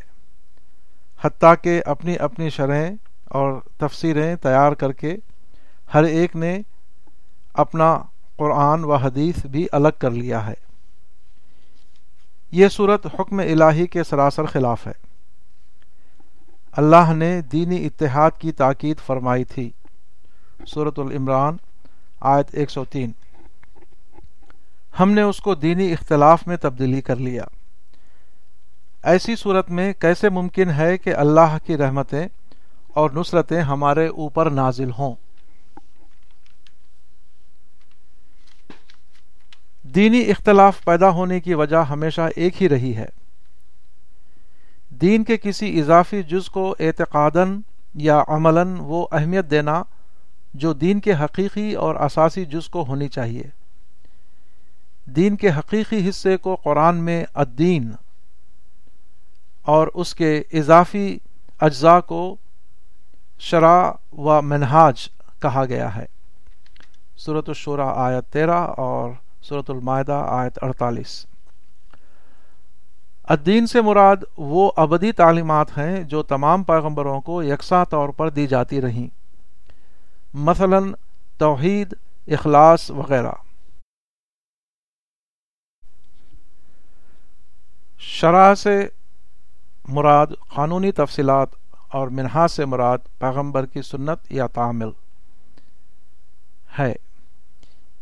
[1.23, 2.95] حتیٰ کہ اپنی اپنی شرحیں
[3.25, 5.15] اور تفسیریں تیار کر کے
[5.93, 6.61] ہر ایک نے
[7.53, 8.01] اپنا
[8.37, 10.53] قرآن و حدیث بھی الگ کر لیا ہے۔
[12.51, 14.91] یہ صورت حکم الہی کے سراسر خلاف ہے۔
[16.71, 19.71] اللہ نے دینی اتحاد کی تاکید فرمائی تھی۔
[20.67, 21.57] صورت العمران،
[22.19, 23.11] آیت ایک سو تین۔
[24.99, 27.43] ہم نے اس کو دینی اختلاف میں تبدیلی کر لیا۔
[29.03, 32.27] ایسی صورت میں کیسے ممکن ہے کہ اللہ کی رحمتیں
[32.87, 35.15] اور نصرتیں ہمارے اوپر نازل ہوں؟
[39.95, 43.05] دینی اختلاف پیدا ہونے کی وجہ ہمیشہ ایک ہی رہی ہے۔
[44.89, 47.59] دین کے کسی اضافی جز کو اعتقاداً
[47.95, 49.83] یا عملاً وہ اہمیت دینا
[50.53, 53.43] جو دین کے حقیقی اور اساسی جز کو ہونی چاہیے۔
[55.05, 57.91] دین کے حقیقی حصے کو قرآن میں الدین
[59.61, 61.17] اور اس کے اضافی
[61.61, 62.35] اجزاء کو
[63.39, 65.09] شرع و منہاج
[65.41, 66.05] کہا گیا ہے۔
[67.17, 69.11] صورت الشورہ آیت تیرہ اور
[69.43, 71.25] صورت المائدہ، آیت اڑتالیس۔
[73.23, 78.47] الدین سے مراد وہ ابدی تعلیمات ہیں جو تمام پیغمبروں کو یکساں طور پر دی
[78.47, 79.07] جاتی رہیں۔
[80.33, 80.79] مثلا
[81.37, 81.93] توحید،
[82.27, 83.31] اخلاص وغیرہ۔
[87.97, 88.87] شرح سے
[89.87, 91.47] مراد قانونی تفصیلات
[91.87, 94.89] اور منہا سے مراد پیغمبر کی سنت یا تعمل
[96.79, 96.93] ہے۔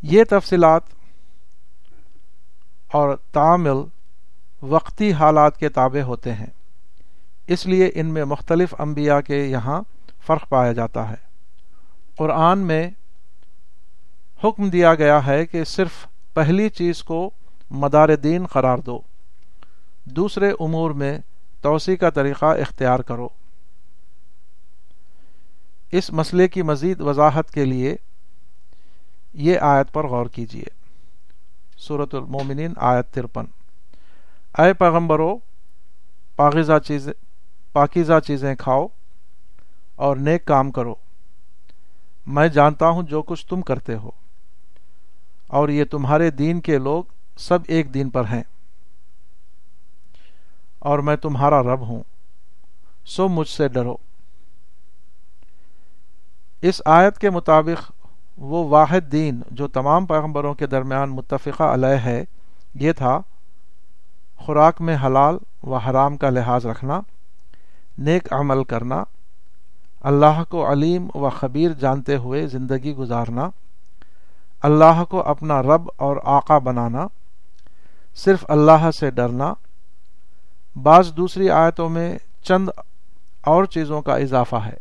[0.02, 0.82] یہ تفصیلات
[2.92, 3.76] اور تعمل
[4.62, 6.46] وقتی حالات کے تابع ہوتے ہیں۔
[7.48, 9.82] اس لیے ان میں مختلف انبیاء کے یہاں
[10.26, 11.16] فرق پایا جاتا ہے۔
[12.18, 12.90] قرآن میں
[14.44, 17.30] حکم دیا گیا ہے کہ صرف پہلی چیز کو
[17.70, 19.00] مدار دین قرار دو۔
[20.06, 21.20] دوسرے امور میں
[21.62, 23.30] توسیع کا طریقہ اختیار کرو۔
[25.92, 27.96] اس مسئلے کی مزید وضاحت کے لیے
[29.34, 30.81] یہ آیت پر غور کیجیے
[31.82, 33.46] صورت المومنین آیت ترپن۔
[34.58, 35.38] اے پیغمبرو،
[36.36, 37.14] پاکیزہ چیزیں
[37.74, 38.88] پاکیزہ چیزیں کھاؤ
[39.96, 40.96] اور نیک کام کرو۔
[42.26, 44.12] میں جانتا ہوں جو کچھ تم کرتے ہو،
[45.48, 47.04] اور یہ تمہارے دین کے لوگ
[47.38, 48.44] سب ایک دین پر ہیں۔
[50.80, 52.04] اور میں تمہارا رب ہوں،
[53.06, 53.96] سو مجھ سے ڈرو۔
[56.62, 57.92] اس آیت کے مطابق
[58.38, 62.24] وہ واحد دین جو تمام پیغمبروں کے درمیان متفقہ علیہ ہے،
[62.76, 63.20] یہ تھا
[64.38, 67.02] خوراک میں حلال و حرام کا لحاظ رکھنا،
[67.98, 69.04] نیک عمل کرنا،
[70.02, 73.50] اللہ کو علیم و خبیر جانتے ہوئے زندگی گزارنا،
[74.62, 77.08] اللہ کو اپنا رب اور آقا بنانا،
[78.16, 79.54] صرف اللہ سے ڈرنا۔
[80.76, 82.70] بعض دوسری آیتوں میں چند
[83.42, 84.78] اور چیزوں کا اضافہ ہے۔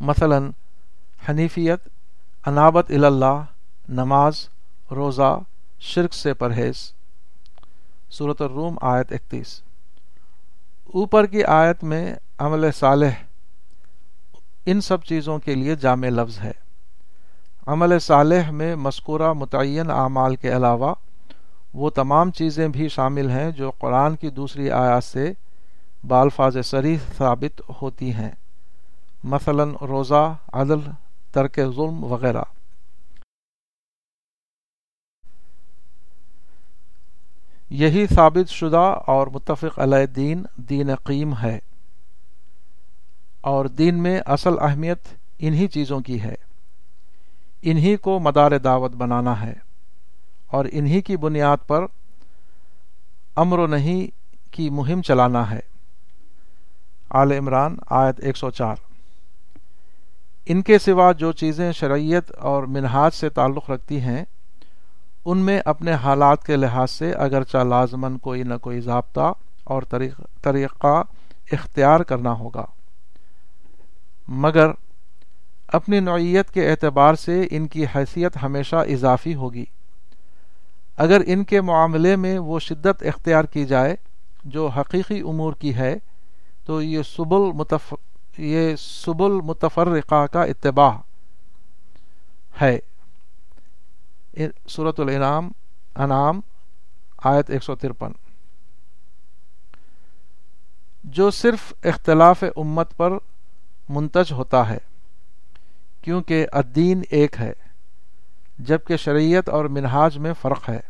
[0.00, 0.38] مثلا
[1.28, 1.88] حنیفیت
[2.46, 3.44] انابت اللہ
[3.88, 4.48] نماز،
[4.90, 5.38] روزہ،
[5.78, 6.92] شرک سے پرہیز۔
[8.10, 9.62] صورت الروم آیت اکتیس۔
[10.94, 13.10] اوپر کی آیت میں عمل صالح،
[14.66, 16.52] ان سب چیزوں کے لیے جامع لفظ ہے۔
[17.66, 20.94] عمل صالح میں مذکورہ متعین اعمال کے علاوہ
[21.74, 25.32] وہ تمام چیزیں بھی شامل ہیں جو قرآن کی دوسری آیات سے
[26.08, 28.30] بالفاظ سریح ثابت ہوتی ہیں۔
[29.24, 30.80] مثلا روزہ، عدل
[31.32, 32.42] ترک ظلم وغیرہ۔
[37.70, 41.58] یہی ثابت شدہ اور متفق علیہ دین دین قیم ہے۔
[43.40, 44.98] اور دین میں اصل اہمیت
[45.38, 46.34] انہی چیزوں کی ہے۔
[47.62, 49.52] انہی کو مدار دعوت بنانا ہے۔
[50.46, 51.84] اور انہی کی بنیاد پر
[53.36, 54.06] امر و نہیں
[54.52, 55.60] کی مہم چلانا ہے۔
[57.10, 58.76] آل عمران، آیت 104
[60.48, 64.24] ان کے سوا جو چیزیں شرعیت اور منہاج سے تعلق رکھتی ہیں،
[65.24, 69.32] ان میں اپنے حالات کے لحاظ سے اگرچہ لازمن کوئی نہ کوئی ضابطہ
[69.64, 69.82] اور
[70.42, 71.02] طریقہ
[71.52, 72.64] اختیار کرنا ہوگا۔
[74.28, 74.70] مگر
[75.68, 79.64] اپنی نوعیت کے اعتبار سے ان کی حیثیت ہمیشہ اضافی ہوگی۔
[80.96, 83.96] اگر ان کے معاملے میں وہ شدت اختیار کی جائے
[84.44, 85.96] جو حقیقی امور کی ہے،
[86.64, 87.94] تو یہ سبل متف
[88.38, 90.90] یہ سبل متفرقہ کا اتباع
[92.60, 92.78] ہے۔
[94.68, 95.50] صورت الانعام،
[95.94, 96.40] انعام،
[97.24, 98.12] آیت ایک سو ترپن۔
[101.04, 103.12] جو صرف اختلاف امت پر
[103.88, 104.78] منتج ہوتا ہے،
[106.00, 107.52] کیونکہ الدین ایک ہے،
[108.58, 110.80] جبکہ شریعت اور منہاج میں فرق ہے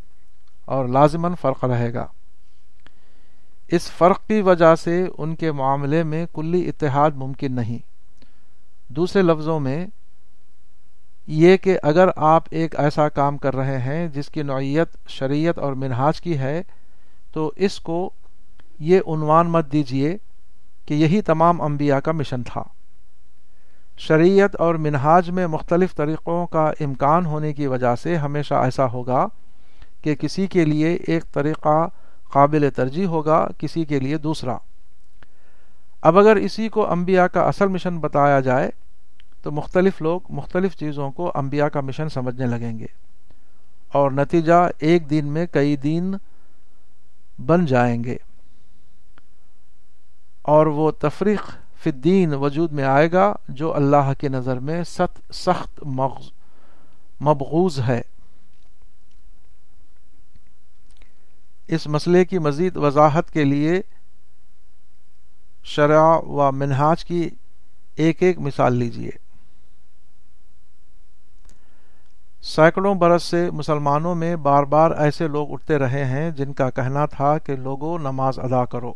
[0.65, 2.07] اور لازماً فرق رہے گا۔
[3.69, 7.79] اس فرق کی وجہ سے ان کے معاملے میں کلی اتحاد ممکن نہیں۔
[8.93, 9.87] دوسرے لفظوں میں،
[11.27, 15.73] یہ کہ اگر آپ ایک ایسا کام کر رہے ہیں جس کی نوعیت شریعت اور
[15.73, 16.63] منہاج کی ہے،
[17.33, 18.11] تو اس کو
[18.79, 20.17] یہ عنوان مت دیجیے
[20.87, 22.63] کہ یہی تمام انبیاء کا مشن تھا۔
[23.99, 29.27] شریعت اور منہاج میں مختلف طریقوں کا امکان ہونے کی وجہ سے ہمیشہ ایسا ہوگا
[30.03, 31.89] کہ کسی کے لیے ایک طریقہ
[32.29, 34.57] قابل ترجیح ہوگا کسی کے لیے دوسرا۔
[36.03, 38.71] اب اگر اسی کو انبیاء کا اصل مشن بتایا جائے،
[39.43, 42.87] تو مختلف لوگ مختلف چیزوں کو انبیاء کا مشن سمجھنے لگیں گے۔
[43.89, 46.15] اور نتیجہ ایک دن میں کئی دن
[47.47, 48.17] بن جائیں گے۔
[50.43, 51.43] اور وہ تفریق
[51.83, 55.87] فی الدین وجود میں آئے گا، جو اللہ کی نظر میں ست، سخت
[57.21, 58.03] مبغوز ہے۔
[61.69, 63.81] اس مسئلے کی مزید وضاحت کے لیے
[65.65, 67.31] شرع و منہاج کی
[67.97, 69.11] ایک ایک مثال لیجیے
[72.43, 77.07] سینکڑوں برس سے مسلمانوں میں بار بار ایسے لوگ اٹھتے رہے ہیں جن کا کہنا
[77.07, 78.93] تھا کہ لوگوں نماز ادا کرو۔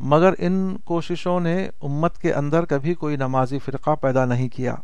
[0.00, 4.74] مگر ان کوششوں نے امت کے اندر کبھی کوئی نمازی فرقہ پیدا نہیں کیا۔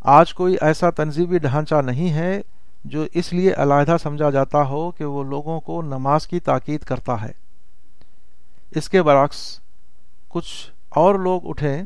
[0.00, 2.40] آج کوئی ایسا تنظیبی ڈھانچہ نہیں ہے
[2.86, 7.22] جو اس لیے علیحدہ سمجھا جاتا ہو کہ وہ لوگوں کو نماز کی تاکید کرتا
[7.22, 7.32] ہے۔
[8.70, 9.60] اس کے برعکس
[10.28, 11.82] کچھ اور لوگ اٹھے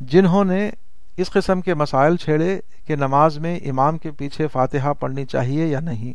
[0.00, 0.70] جنہوں نے
[1.16, 5.80] اس قسم کے مسائل چھیڑے کہ نماز میں امام کے پیچھے فاتحہ پڑھنی چاہیے یا
[5.80, 6.12] نہیں۔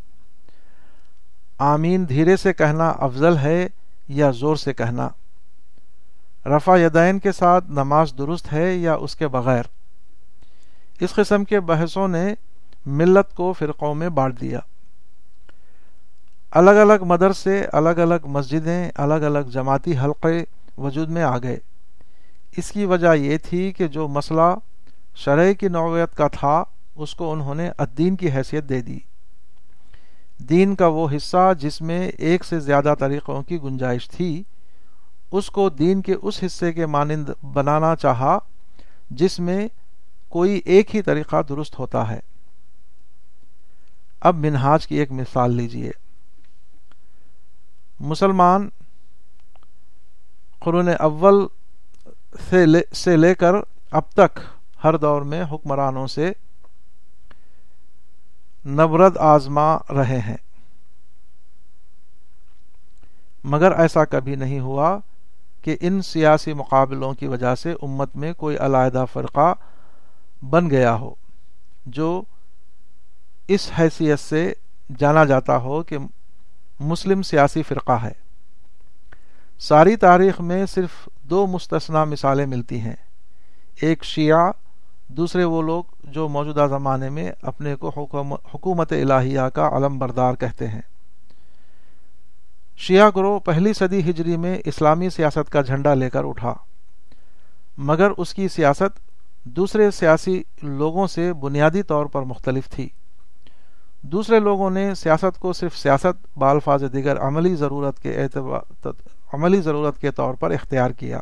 [1.58, 3.68] آمین دھیرے سے کہنا افضل ہے
[4.08, 5.10] یا زور سے کہنا۔
[6.46, 9.64] رفع یدین کے ساتھ نماز درست ہے یا اس کے بغیر۔
[11.00, 12.34] اس قسم کے بحثوں نے
[12.86, 14.60] ملت کو فرقوں میں بانٹ دیا۔
[16.52, 20.44] الگ الگ مدرسے، الگ الگ مسجدیں، الگ الگ جماعتی حلقے
[20.78, 21.58] وجود میں آ گئے۔
[22.58, 24.56] اس کی وجہ یہ تھی کہ جو مسئلہ
[25.16, 26.64] شرح کی نوعیت کا تھا،
[26.96, 29.00] اس کو انہوں نے الدین کی حیثیت دے دی۔
[30.38, 34.44] دین کا وہ حصہ جس میں ایک سے زیادہ طریقوں کی گنجائش تھی،
[35.32, 38.38] اس کو دین کے اس حصے کے مانند بنانا چاہا
[39.10, 39.68] جس میں
[40.30, 42.20] کوئی ایک ہی طریقہ درست ہوتا ہے۔
[44.22, 45.92] اب منہاج کی ایک مثال لیجیے۔
[48.00, 48.70] مسلمان
[50.60, 51.46] قرون اول
[52.94, 53.54] سے لے کر
[53.92, 54.40] اب تک
[54.84, 56.32] ہر دور میں حکمرانوں سے
[58.66, 60.38] نبرد آزما رہے ہیں۔
[63.44, 64.98] مگر ایسا کبھی نہیں ہوا
[65.62, 69.54] کہ ان سیاسی مقابلوں کی وجہ سے امت میں کوئی علیحدہ فرقہ
[70.46, 71.14] بن گیا ہو
[71.86, 72.22] جو
[73.54, 74.54] اس حیثیت سے
[74.98, 75.98] جانا جاتا ہو کہ
[76.80, 78.12] مسلم سیاسی فرقہ ہے۔
[79.60, 82.96] ساری تاریخ میں صرف دو مستثنا مثالیں ملتی ہیں۔
[83.82, 84.52] ایک شیعہ،
[85.08, 87.90] دوسرے وہ لوگ جو موجودہ زمانے میں اپنے کو
[88.54, 90.82] حکومت الہیہ کا علم بردار کہتے ہیں۔
[92.78, 96.54] شیعہ گروہ پہلی صدی ہجری میں اسلامی سیاست کا جھنڈا لے کر اٹھا۔
[97.78, 99.00] مگر اس کی سیاست
[99.44, 102.90] دوسرے سیاسی لوگوں سے بنیادی طور پر مختلف تھی۔
[104.02, 108.88] دوسرے لوگوں نے سیاست کو صرف سیاست بالفاظ دیگر عملی ضرورت کے اعتبار
[109.34, 111.20] عملی ضرورت کے طور پر اختیار کیا،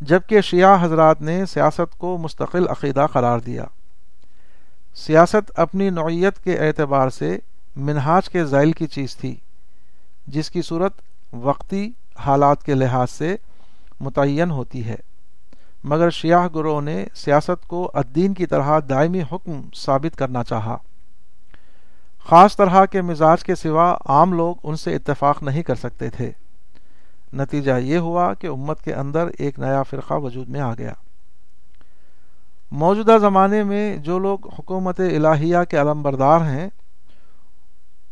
[0.00, 3.64] جبکہ شیعہ حضرات نے سیاست کو مستقل عقیدہ قرار دیا۔
[4.94, 7.38] سیاست اپنی نوعیت کے اعتبار سے
[7.76, 9.36] منہاج کے ذیل کی چیز تھی،
[10.26, 10.92] جس کی صورت
[11.32, 13.36] وقتی حالات کے لحاظ سے
[14.00, 14.96] متعین ہوتی ہے۔
[15.84, 20.76] مگر شیعہ گروہ نے سیاست کو الدین کی طرح دائمی حکم ثابت کرنا چاہا۔
[22.26, 26.30] خاص طرح کے مزاج کے سوا عام لوگ ان سے اتفاق نہیں کر سکتے تھے۔
[27.32, 30.92] نتیجہ یہ ہوا کہ امت کے اندر ایک نیا فرقہ وجود میں آ گیا۔
[32.70, 36.68] موجودہ زمانے میں جو لوگ حکومت الہیہ کے علم بردار ہیں،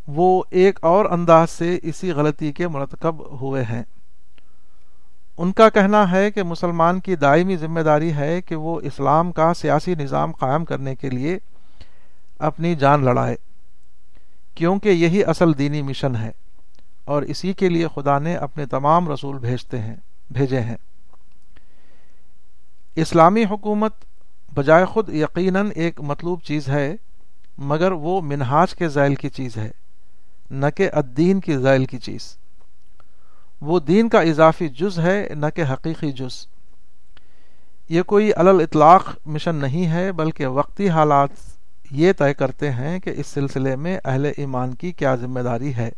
[0.08, 3.82] وہ ایک اور انداز سے اسی غلطی کے مرتکب ہوئے ہیں۔
[5.38, 9.54] ان کا کہنا ہے کہ مسلمان کی دائمی ذمہ داری ہے کہ وہ اسلام کا
[9.54, 11.38] سیاسی نظام قائم کرنے کے لیے
[12.38, 13.36] اپنی جان لڑائے۔
[14.54, 16.30] کیونکہ یہی اصل دینی مشن ہے
[17.04, 19.96] اور اسی کے لیے خدا نے اپنے تمام رسول بھیجتے ہیں،
[20.30, 20.76] بھیجے ہیں۔
[22.96, 23.92] اسلامی حکومت
[24.54, 26.96] بجائے خود یقیناً ایک مطلوب چیز ہے،
[27.58, 29.70] مگر وہ منہاج کے ذیل کی چیز ہے،
[30.50, 32.36] نہ کہ الدین کی ذیل کی چیز۔
[33.60, 36.46] وہ دین کا اضافی جز ہے، نہ کہ حقیقی جز۔
[37.88, 41.30] یہ کوئی علل اطلاق مشن نہیں ہے، بلکہ وقتی حالات
[41.92, 45.90] یہ طے کرتے ہیں کہ اس سلسلے میں اہل ایمان کی کیا ذمہ داری ہے۔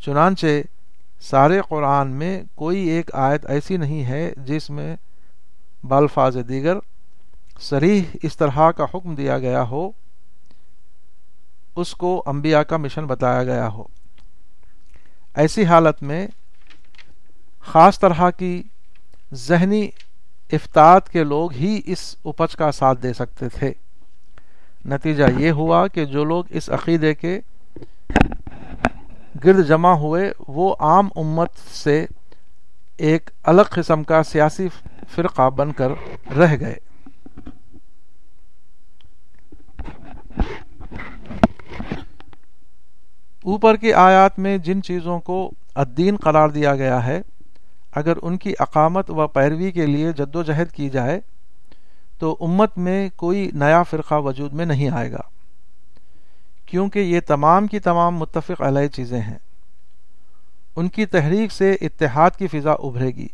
[0.00, 0.46] چنانچہ
[1.20, 4.96] سارے قرآن میں کوئی ایک آیت ایسی نہیں ہے جس میں
[5.82, 6.76] بالفاظ دیگر
[7.60, 9.90] سریح اس طرح کا حکم دیا گیا ہو،
[11.76, 13.84] اس کو انبیاء کا مشن بتایا گیا ہو۔
[15.34, 16.26] ایسی حالت میں
[17.60, 18.62] خاص طرح کی
[19.34, 19.88] ذہنی
[20.52, 23.72] افطاد کے لوگ ہی اس اپج کا ساتھ دے سکتے تھے۔
[24.86, 27.40] نتیجہ یہ ہوا کہ جو لوگ اس عقیدے کے
[29.44, 32.06] گرد جمع ہوئے، وہ عام امت سے
[32.96, 34.68] ایک الگ قسم کا سیاسی
[35.08, 35.90] فرقہ بن کر
[36.36, 36.74] رہ گئے۔
[43.44, 47.20] اوپر کی آیات میں جن چیزوں کو الدین قرار دیا گیا ہے،
[47.94, 51.20] اگر ان کی اقامت و پیروی کے لیے جد و جہد کی جائے
[52.18, 55.20] تو امت میں کوئی نیا فرقہ وجود میں نہیں آئے گا۔
[56.66, 59.38] کیونکہ یہ تمام کی تمام متفق علیہ چیزیں ہیں۔
[60.76, 63.26] ان کی تحریک سے اتحاد کی فضا ابھرے گی۔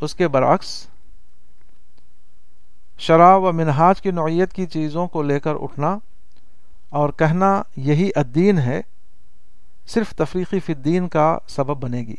[0.00, 0.86] اس کے برعکس
[2.98, 5.98] شرح و منہاج کی نوعیت کی چیزوں کو لے کر اٹھنا
[6.88, 8.80] اور کہنا یہی الدین ہے،
[9.86, 12.16] صرف تفریقی فی الدین کا سبب بنے گی۔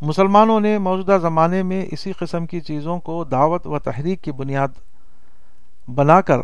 [0.00, 4.68] مسلمانوں نے موجودہ زمانے میں اسی قسم کی چیزوں کو دعوت و تحریک کی بنیاد
[5.88, 6.38] بنا کر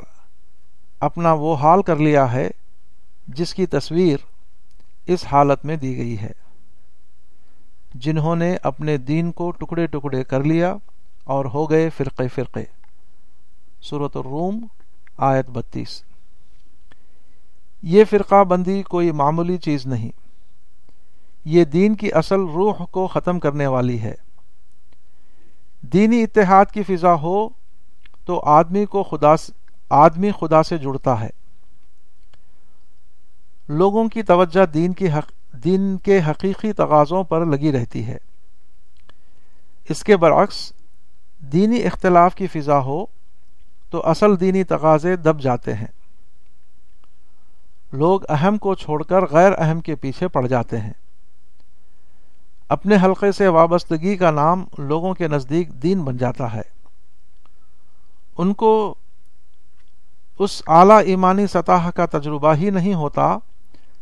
[1.00, 2.48] اپنا وہ حال کر لیا ہے
[3.28, 4.16] جس کی تصویر
[5.06, 6.30] اس حالت میں دی گئی ہے۔
[7.94, 10.76] جنہوں نے اپنے دین کو ٹکڑے ٹکڑے کر لیا
[11.24, 12.64] اور ہو گئے فرقے فرقے۔
[13.82, 14.66] صورت الروم،
[15.16, 16.02] آیت بتیس۔
[17.82, 20.19] یہ فرقہ بندی کوئی معمولی چیز نہیں۔
[21.44, 24.14] یہ دین کی اصل روح کو ختم کرنے والی ہے۔
[25.80, 27.48] دینی اتحاد کی فضا ہو
[28.24, 29.34] تو آدمی کو خدا
[29.90, 31.30] آدمی خدا سے جڑتا ہے۔
[33.68, 35.32] لوگوں کی توجہ دین کی حق
[35.64, 38.16] دین کے حقیقی تقاضوں پر لگی رہتی ہے۔
[39.88, 40.72] اس کے برعکس،
[41.38, 43.04] دینی اختلاف کی فضا ہو
[43.90, 45.86] تو اصل دینی تقاضے دب جاتے ہیں۔
[47.92, 50.92] لوگ اہم کو چھوڑ کر غیر اہم کے پیچھے پڑ جاتے ہیں۔
[52.70, 56.62] اپنے حلقے سے وابستگی کا نام لوگوں کے نزدیک دین بن جاتا ہے۔
[58.38, 58.94] ان کو
[60.38, 63.36] اس اعلی ایمانی سطح کا تجربہ ہی نہیں ہوتا،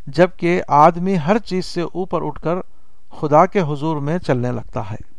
[0.06, 2.54] جبکہ آدمی ہر چیز سے اوپر اٹھ کر
[3.20, 5.17] خدا کے حضور میں چلنے لگتا ہے۔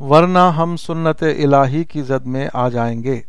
[0.00, 3.20] ورنہ ہم سنت الہی کی زد میں آ جائیں گے۔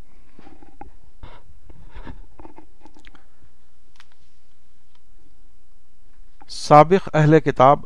[6.49, 7.79] سابق اہل کتاب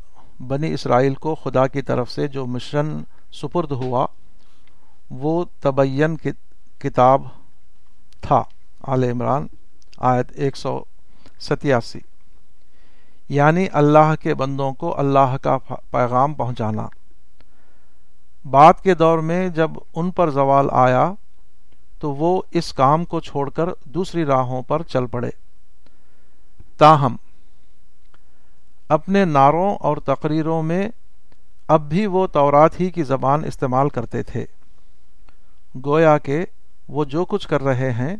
[0.47, 4.07] بنی اسرائیل کو خدا کی طرف سے جو مشرن سپرد ہوا،
[5.09, 6.15] وہ تبین
[6.79, 7.21] کتاب
[8.21, 8.43] تھا۔
[8.81, 9.47] آل عمران،
[9.97, 10.83] آیت ایک سو
[11.39, 11.99] ستیاسی۔
[13.29, 15.57] یعنی اللہ کے بندوں کو اللہ کا
[15.91, 16.87] پیغام پہنچانا۔
[18.45, 21.13] بعد کے دور میں جب ان پر زوال آیا
[21.99, 25.29] تو وہ اس کام کو چھوڑ کر دوسری راہوں پر چل پڑے۔
[26.77, 27.15] تاہم،
[28.89, 30.89] اپنے نعروں اور تقریروں میں
[31.67, 34.45] اب بھی وہ تورات ہی کی زبان استعمال کرتے تھے۔
[35.85, 36.45] گویا کہ
[36.87, 38.15] وہ جو کچھ کر رہے ہیں،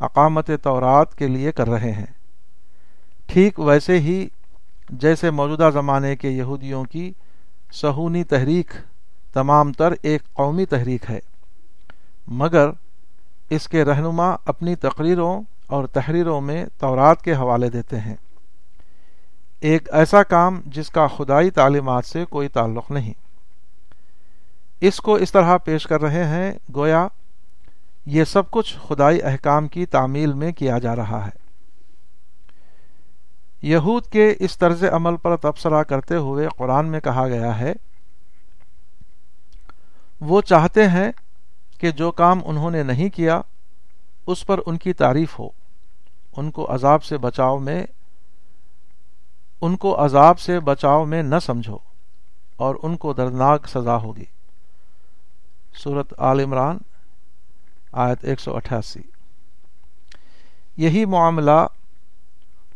[0.00, 2.06] اقامت تورات کے لیے کر رہے ہیں۔
[3.26, 4.28] ٹھیک ویسے ہی
[4.90, 7.12] جیسے موجودہ زمانے کے یہودیوں کی
[7.72, 8.70] سہونی تحریک
[9.32, 11.18] تمام تر ایک قومی تحریک ہے۔
[12.26, 12.70] مگر
[13.50, 18.14] اس کے رہنما اپنی تقریروں اور تحریروں میں تورات کے حوالے دیتے ہیں۔
[19.60, 23.12] ایک ایسا کام جس کا خدائی تعلیمات سے کوئی تعلق نہیں۔
[24.80, 27.08] اس کو اس طرح پیش کر رہے ہیں، گویا
[28.06, 31.42] یہ سب کچھ خدائی احکام کی تعمیل میں کیا جا رہا ہے۔
[33.62, 37.72] یہود کے اس طرز عمل پر تبصرہ کرتے ہوئے قرآن میں کہا گیا ہے
[40.24, 41.12] وہ چاہتے ہیں
[41.78, 43.40] کہ جو کام انہوں نے نہیں کیا،
[44.26, 45.48] اس پر ان کی تعریف ہو۔
[46.36, 47.86] ان کو عذاب سے بچاؤ میں،
[49.60, 51.78] ان کو عذاب سے بچاؤ میں نہ سمجھو،
[52.56, 54.24] اور ان کو دردناک سزا ہوگی۔
[55.82, 56.78] صورت عال عمران،
[57.92, 59.02] آیت ایک سو اٹھاسی۔
[60.76, 61.66] یہی معاملہ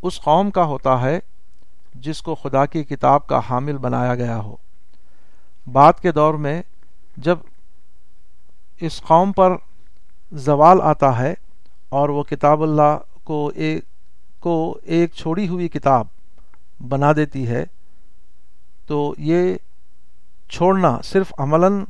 [0.03, 1.19] اس قوم کا ہوتا ہے
[1.95, 4.57] جس کو خدا کی کتاب کا حامل بنایا گیا ہو۔
[5.73, 6.63] بعد کے دور میں
[7.17, 7.39] جب
[8.81, 9.53] اس قوم پر
[10.45, 11.35] زوال آتا ہے
[11.89, 13.85] اور وہ کتاب اللہ کو ایک
[14.41, 16.07] کو ایک چھوڑی ہوئی کتاب
[16.89, 17.65] بنا دیتی ہے،
[18.87, 19.57] تو یہ
[20.51, 21.83] چھوڑنا صرف عملاً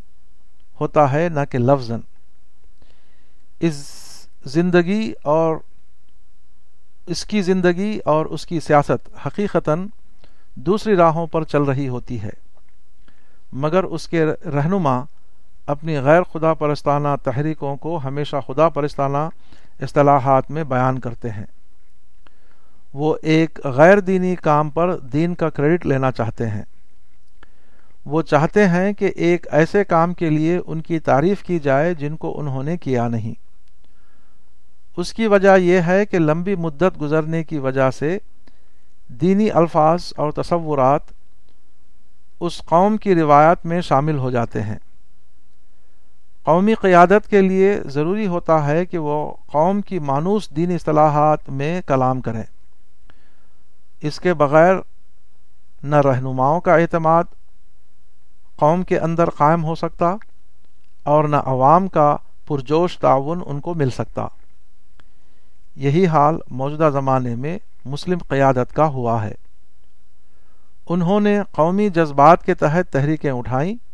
[0.81, 1.91] ہوتا ہے نہ کہ لفظ
[3.61, 3.77] اس
[4.45, 5.57] زندگی اور
[7.07, 9.87] اس کی زندگی اور اس کی سیاست حقیقتاً
[10.67, 12.31] دوسری راہوں پر چل رہی ہوتی ہے،
[13.53, 15.01] مگر اس کے رہنما
[15.67, 19.29] اپنی غیر خدا پرستانہ تحریکوں کو ہمیشہ خدا پرستانہ
[19.81, 21.47] اصطلاحات میں بیان کرتے ہیں۔
[22.95, 26.63] وہ ایک غیر دینی کام پر دین کا کریڈٹ لینا چاہتے ہیں۔
[28.05, 32.17] وہ چاہتے ہیں کہ ایک ایسے کام کے لیے ان کی تعریف کی جائے جن
[32.17, 33.35] کو انہوں نے کیا نہیں۔
[34.97, 38.19] اس کی وجہ یہ ہے کہ لمبی مدت گزرنے کی وجہ سے
[39.09, 41.01] دینی الفاظ اور تصورات
[42.41, 44.79] اس قوم کی روایت میں شامل ہو جاتے ہیں۔
[46.47, 51.83] قومی قیادت کے لیے ضروری ہوتا ہے کہ وہ قوم کی مانوس دینی اصطلاحات میں
[51.87, 52.43] کلام کریں
[54.03, 54.75] اس کے بغیر
[55.83, 57.25] نہ رہنماؤں کا اعتماد
[58.57, 60.17] قوم کے اندر قائم ہو سکتا
[61.03, 62.17] اور نہ عوام کا
[62.47, 64.27] پرجوش تعاون ان کو مل سکتا۔
[65.77, 69.35] یہی حال موجودہ زمانے میں مسلم قیادت کا ہوا ہے۔
[70.89, 73.86] انہوں نے قومی جذبات کے تحت تحریکیں اٹھائیں۔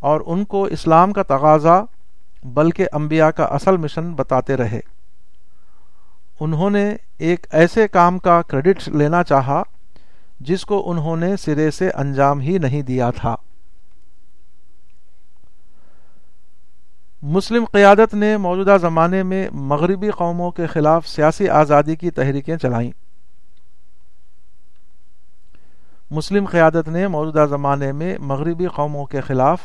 [0.00, 1.82] اور ان کو اسلام کا تقاضا
[2.42, 4.80] بلکہ انبیاء کا اصل مشن بتاتے رہے۔
[6.40, 9.62] انہوں نے ایک ایسے کام کا کریڈٹ لینا چاہا،
[10.40, 13.36] جس کو انہوں نے سرے سے انجام ہی نہیں دیا تھا۔
[17.22, 22.90] مسلم قیادت نے موجودہ زمانے میں مغربی قوموں کے خلاف سیاسی آزادی کی تحریکیں چلائیں۔
[26.10, 29.60] مسلم قیادت نے موجودہ زمانے میں مغربی قوموں کے خلاف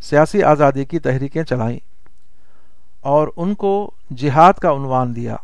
[0.00, 1.78] سیاسی آزادی کی تحریکیں چلائیں
[3.00, 5.36] اور ان کو جہاد کا عنوان دیا۔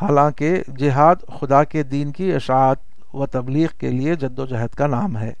[0.00, 2.76] حالانکہ جہاد خدا کے دین کی اشاعت
[3.14, 5.32] و تبلیغ کے لیے جد و جہد کا نام ہے،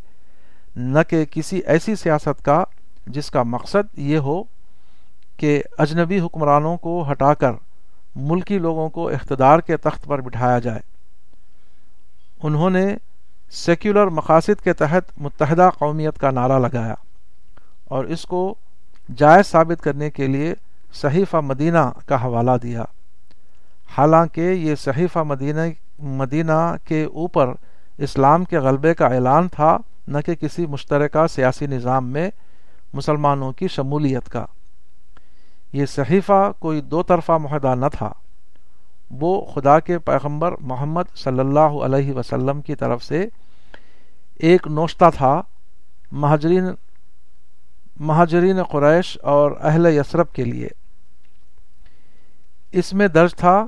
[0.76, 2.64] نہ کہ کسی ایسی سیاست کا
[3.06, 4.42] جس کا مقصد یہ ہو
[5.36, 7.52] کہ اجنبی حکمرانوں کو ہٹا کر
[8.16, 10.80] ملکی لوگوں کو اقتدار کے تخت پر بٹھایا جائے۔
[12.42, 12.96] انہوں نے
[13.50, 16.94] سیکولر مقاصد کے تحت متحدہ قومیت کا نعرہ لگایا۔
[17.84, 18.54] اور اس کو
[19.16, 20.54] جائز ثابت کرنے کے لیے
[20.92, 22.84] صحیفہ مدینہ کا حوالہ دیا۔
[23.98, 25.60] حالانکہ یہ صحیفہ مدینہ
[25.98, 27.50] مدینہ کے اوپر
[27.98, 29.76] اسلام کے غلبے کا اعلان تھا،
[30.08, 32.30] نہ کہ کسی مشترکہ سیاسی نظام میں
[32.92, 34.46] مسلمانوں کی شمولیت کا۔
[35.72, 38.12] یہ صحیفہ کوئی دو طرفہ معاہدہ نہ تھا۔
[39.10, 43.26] وہ خدا کے پیغمبر محمد صلی اللہ علیہ وسلم کی طرف سے
[44.34, 45.42] ایک نوشتہ تھا،
[46.12, 46.64] مہاجرین
[48.00, 50.68] مہاجرین قریش اور اہل یسرب کے لیے۔
[52.72, 53.66] اس میں درج تھا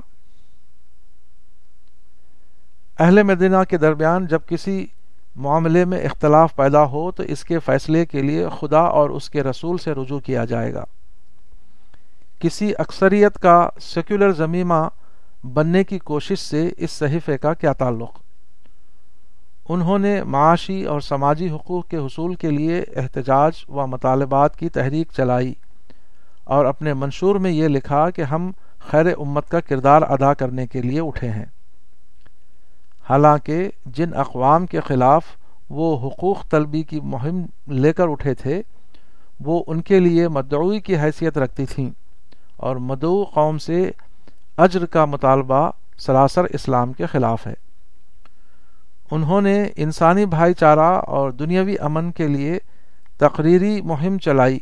[2.99, 4.87] اہل مدینہ کے درمیان جب کسی
[5.35, 9.43] معاملے میں اختلاف پیدا ہو تو اس کے فیصلے کے لیے خدا اور اس کے
[9.43, 10.83] رسول سے رجوع کیا جائے گا۔
[12.39, 14.87] کسی اکثریت کا سیکولر زمیمہ
[15.43, 18.26] بننے کی کوشش سے اس صحیفے کا کیا تعلق؟
[19.69, 25.07] انہوں نے معاشی اور سماجی حقوق کے حصول کے لیے احتجاج و مطالبات کی تحریک
[25.17, 25.53] چلائی
[26.43, 30.81] اور اپنے منشور میں یہ لکھا کہ ہم خیر امت کا کردار ادا کرنے کے
[30.81, 31.45] لیے اٹھے ہیں۔
[33.09, 35.23] حالانکہ جن اقوام کے خلاف
[35.69, 38.61] وہ حقوق طلبی کی مہم لے کر اٹھے تھے،
[39.39, 41.89] وہ ان کے لیے مدعوی کی حیثیت رکھتی تھیں
[42.57, 43.91] اور مدعو قوم سے
[44.57, 47.66] اجر کا مطالبہ سراسر اسلام کے خلاف ہے۔
[49.11, 52.57] انہوں نے انسانی بھائی چارہ اور دنیاوی امن کے لیے
[53.17, 54.59] تقریری مہم چلائی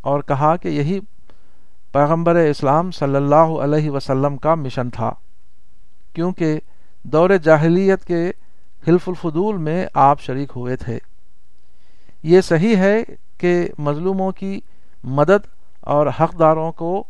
[0.00, 1.00] اور کہا کہ یہی
[1.92, 5.12] پیغمبر اسلام صلی اللہ علیہ وسلم کا مشن تھا،
[6.14, 6.60] کیونکہ
[7.02, 8.30] دور جاہلیت کے
[8.88, 10.98] حلف الفضول میں آپ شریک ہوئے تھے۔
[12.22, 13.02] یہ صحیح ہے
[13.38, 14.60] کہ مظلوموں کی
[15.04, 15.46] مدد
[15.80, 17.04] اور حقداروں کو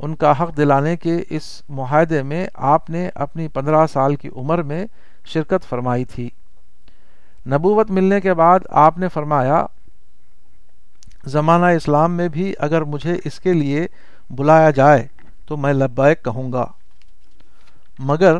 [0.00, 4.62] ان کا حق دلانے کے اس معاہدے میں آپ نے اپنی پندرہ سال کی عمر
[4.62, 4.86] میں
[5.24, 6.30] شرکت فرمائی تھی۔
[7.46, 9.66] نبوت ملنے کے بعد آپ نے فرمایا،
[11.24, 13.86] زمانہ اسلام میں بھی اگر مجھے اس کے لیے
[14.30, 15.06] بلایا جائے
[15.46, 16.66] تو میں لبائک کہوں گا۔
[17.98, 18.36] مگر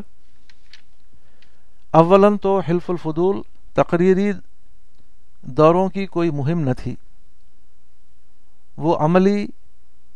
[1.91, 3.43] اولن تو حلف الفضول
[3.75, 4.33] تقریری
[5.43, 6.95] دوروں کی کوئی مہم نہ تھی۔
[8.77, 9.47] وہ عملی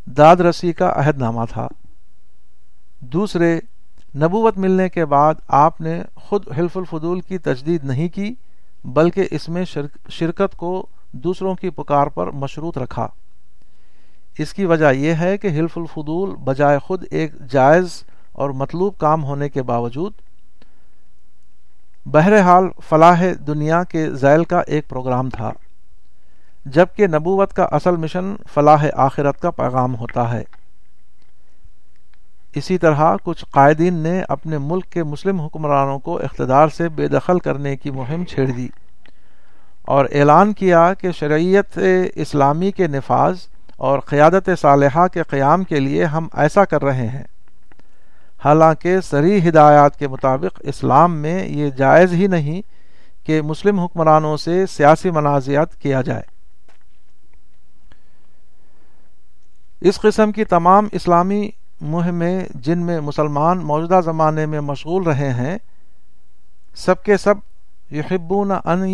[0.04, 1.68] داد رسی کا عہد نامہ تھا۔
[3.00, 3.60] دوسرے
[4.22, 8.34] نبوت ملنے کے بعد آپ نے خود حلف الفضول کی تجدید نہیں کی،
[8.84, 9.64] بلکہ اس میں
[10.08, 13.06] شرکت کو دوسروں کی پکار پر مشروط رکھا۔
[14.38, 18.02] اس کی وجہ یہ ہے کہ حلف الفضول بجائے خود ایک جائز
[18.32, 20.12] اور مطلوب کام ہونے کے باوجود،
[22.06, 25.52] بہرحال فلاح دنیا کے ذیل کا ایک پروگرام تھا،
[26.66, 30.42] جبکہ نبوت کا اصل مشن فلاح آخرت کا پیغام ہوتا ہے۔
[32.54, 37.38] اسی طرح کچھ قائدین نے اپنے ملک کے مسلم حکمرانوں کو اقتدار سے بے دخل
[37.38, 38.68] کرنے کی مہم چھیڑ دی
[39.82, 41.78] اور اعلان کیا کہ شرعیت
[42.14, 43.36] اسلامی کے نفاذ
[43.76, 47.22] اور قیادت صالحہ کے قیام کے لیے ہم ایسا کر رہے ہیں۔
[48.44, 52.62] حالانکہ سری ہدایات کے مطابق اسلام میں یہ جائز ہی نہیں
[53.26, 56.22] کہ مسلم حکمرانوں سے سیاسی منازعات کیا جائے۔
[59.80, 61.50] اس قسم کی تمام اسلامی
[61.80, 65.58] مہمیں جن میں مسلمان موجودہ زمانے میں مشغول رہے ہیں،
[66.74, 67.34] سب کے سب
[67.90, 68.88] یحبون ان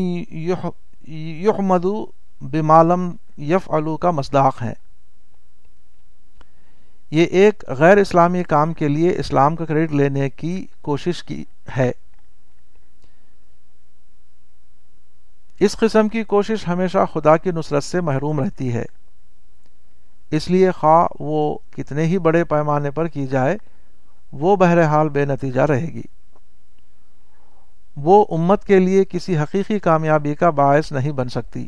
[1.08, 2.06] یحمدو
[2.40, 3.70] بمالم یف
[4.00, 4.74] کا مصداق ہیں۔
[7.10, 11.44] یہ ایک غیر اسلامی کام کے لیے اسلام کا کریڈٹ لینے کی کوشش کی
[11.76, 11.92] ہے۔
[15.60, 18.84] اس قسم کی کوشش ہمیشہ خدا کی نصرت سے محروم رہتی ہے۔
[20.30, 23.56] اس لیے خواہ وہ کتنے ہی بڑے پیمانے پر کی جائے،
[24.32, 26.02] وہ بہرحال بے نتیجہ رہے گی۔
[27.96, 31.66] وہ امت کے لیے کسی حقیقی کامیابی کا باعث نہیں بن سکتی۔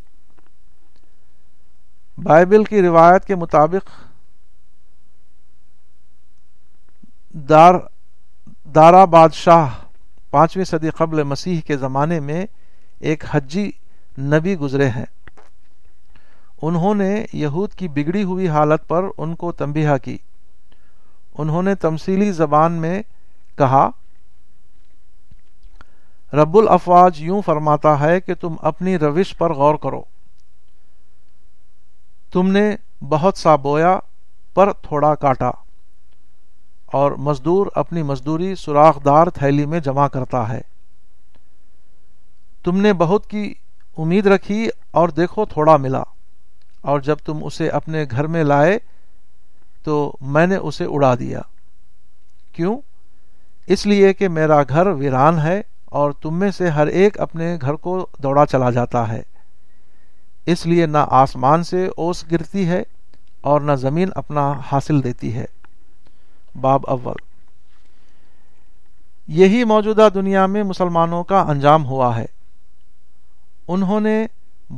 [2.18, 3.90] بائبل کی روایت کے مطابق
[7.32, 7.74] دار،
[8.74, 9.68] دارا بادشاہ
[10.30, 12.46] پانچویں صدی قبل مسیح کے زمانے میں
[12.98, 13.70] ایک حجی
[14.18, 15.04] نبی گزرے ہیں۔
[16.62, 20.18] انہوں نے یہود کی بگڑی ہوئی حالت پر ان کو تنبیہ کی۔
[21.38, 23.02] انہوں نے تمثیلی زبان میں
[23.58, 23.90] کہا،
[26.32, 30.02] رب الافواج یوں فرماتا ہے کہ تم اپنی روش پر غور کرو۔
[32.32, 32.76] تم نے
[33.08, 33.98] بہت سا بویا
[34.54, 35.50] پر تھوڑا کاٹا
[36.86, 40.60] اور مزدور اپنی مزدوری سوراخ دار تھیلی میں جمع کرتا ہے۔
[42.64, 43.54] تم نے بہت کی
[43.98, 46.02] امید رکھی اور دیکھو تھوڑا ملا۔
[46.86, 48.78] اور جب تم اسے اپنے گھر میں لائے
[49.84, 51.40] تو میں نے اسے اڑا دیا۔
[52.52, 52.80] کیوں؟
[53.66, 57.74] اس لیے کہ میرا گھر ویران ہے اور تم میں سے ہر ایک اپنے گھر
[57.74, 59.22] کو دوڑا چلا جاتا ہے۔
[60.46, 62.82] اس لیے نہ آسمان سے اوس گرتی ہے
[63.40, 65.44] اور نہ زمین اپنا حاصل دیتی ہے۔
[66.60, 67.16] باب اول۔
[69.28, 72.26] یہی موجودہ دنیا میں مسلمانوں کا انجام ہوا ہے۔
[73.68, 74.26] انہوں نے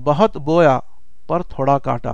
[0.05, 0.79] بہت بویا
[1.29, 2.13] پر تھوڑا کاٹا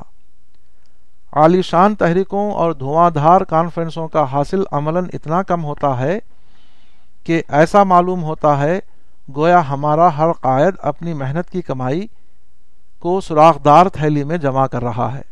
[1.33, 6.19] عالی شان تحریکوں اور دھواں دھار کانفرنسوں کا حاصل عملاً اتنا کم ہوتا ہے
[7.25, 8.79] کہ ایسا معلوم ہوتا ہے،
[9.37, 12.07] گویا ہمارا ہر قائد اپنی محنت کی کمائی
[13.01, 15.23] کو سراخدار تھیلی میں جمع کر رہا ہے۔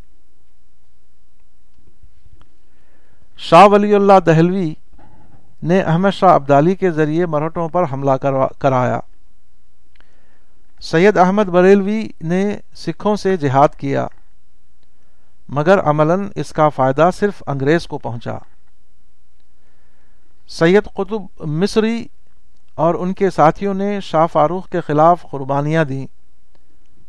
[3.38, 4.72] شاہ ولی اللہ دہلوی
[5.62, 8.16] نے احمد شاہ ابدالی کے ذریعے مرہٹوں پر حملہ
[8.58, 8.98] کرایا۔
[10.82, 14.06] سید احمد بریلوی نے سکھوں سے جہاد کیا،
[15.48, 18.36] مگر عملاً اس کا فائدہ صرف انگریز کو پہنچا۔
[20.48, 22.06] سید قطب مصری
[22.74, 26.06] اور ان کے ساتھیوں نے شاہ فاروق کے خلاف قربانیاں دیں،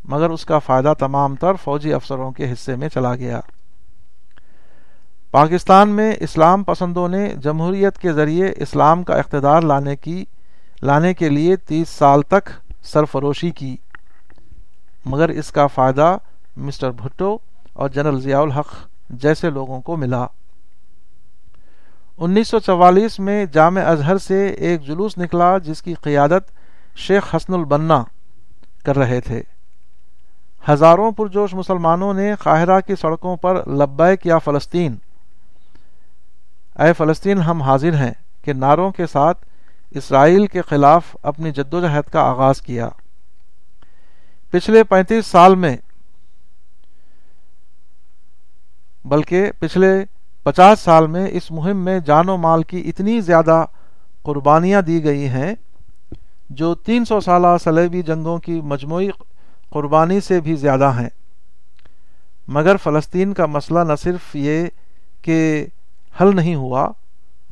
[0.04, 3.40] مگر اس کا فائدہ تمام تر فوجی افسروں کے حصے میں چلا گیا۔
[5.30, 10.24] پاکستان میں اسلام پسندوں نے جمہوریت کے ذریعے اسلام کا اقتدار لانے کی،
[10.82, 12.50] لانے کے لیے تیس سال تک
[12.84, 13.76] سرفروشی کی۔
[15.04, 16.16] مگر اس کا فائدہ
[16.56, 17.38] مسٹر بھٹو
[17.72, 18.74] اور جنرل ضیاء الحق
[19.10, 20.26] جیسے لوگوں کو ملا۔
[22.18, 26.50] انیس سو چوالیس میں جامع اظہر سے ایک جلوس نکلا جس کی قیادت
[26.96, 28.04] شیخ حسن البنا
[28.84, 29.42] کر رہے تھے۔
[30.68, 34.96] ہزاروں پرجوش مسلمانوں نے قاہرہ کی سڑکوں پر لبیک یا فلسطین۔
[36.78, 38.14] اے فلسطین، ہم حاضر ہیں
[38.44, 39.44] کہ نعروں کے ساتھ
[39.94, 42.88] اسرائیل کے خلاف اپنی جدوجہد کا آغاز کیا۔
[44.50, 45.76] پچھلے پینتیس سال میں،
[49.04, 50.04] بلکہ پچھلے
[50.42, 53.64] پچاس سال میں اس مہم میں جان و مال کی اتنی زیادہ
[54.22, 55.54] قربانیاں دی گئی ہیں،
[56.50, 59.08] جو تین سو سالہ سلیبی جنگوں کی مجموعی
[59.70, 61.08] قربانی سے بھی زیادہ ہیں۔
[62.48, 64.66] مگر فلسطین کا مسئلہ نہ صرف یہ
[65.22, 65.66] کہ
[66.20, 66.88] حل نہیں ہوا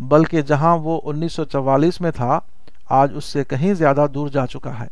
[0.09, 2.41] بلکہ جہاں وہ انیس سو چوالیس میں تھا،
[2.91, 4.87] آج اس سے کہیں زیادہ دور جا چکا ہے۔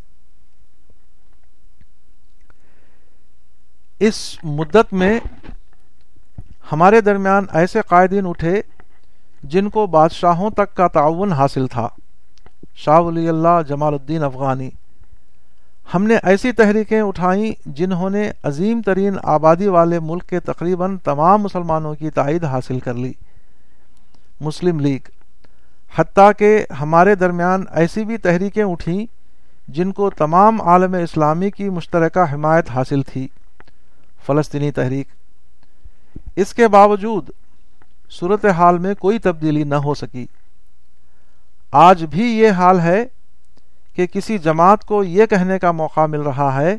[4.00, 5.20] اس مدت میں
[6.72, 8.62] ہمارے درمیان ایسے قائدین اٹھے
[9.42, 11.88] جن کو بادشاہوں تک کا تعاون حاصل تھا۔
[12.74, 14.70] شاہ ولی اللہ جمال الدین افغانی۔
[15.94, 21.42] ہم نے ایسی تحریکیں اٹھائیں جنہوں نے عظیم ترین آبادی والے ملک کے تقریباً تمام
[21.42, 23.12] مسلمانوں کی تائید حاصل کر لی۔
[24.40, 24.98] مسلم لیگ،
[25.96, 29.06] حتیٰ کہ ہمارے درمیان ایسی بھی تحریکیں اٹھیں
[29.68, 33.28] جن کو تمام عالم اسلامی کی مشترکہ حمایت حاصل تھی۔
[34.26, 35.08] فلسطینی تحریک۔
[36.36, 37.30] اس کے باوجود
[38.10, 40.26] صورت حال میں کوئی تبدیلی نہ ہو سکی۔
[41.72, 43.04] آج بھی یہ حال ہے
[43.94, 46.76] کہ کسی جماعت کو یہ کہنے کا موقع مل رہا ہے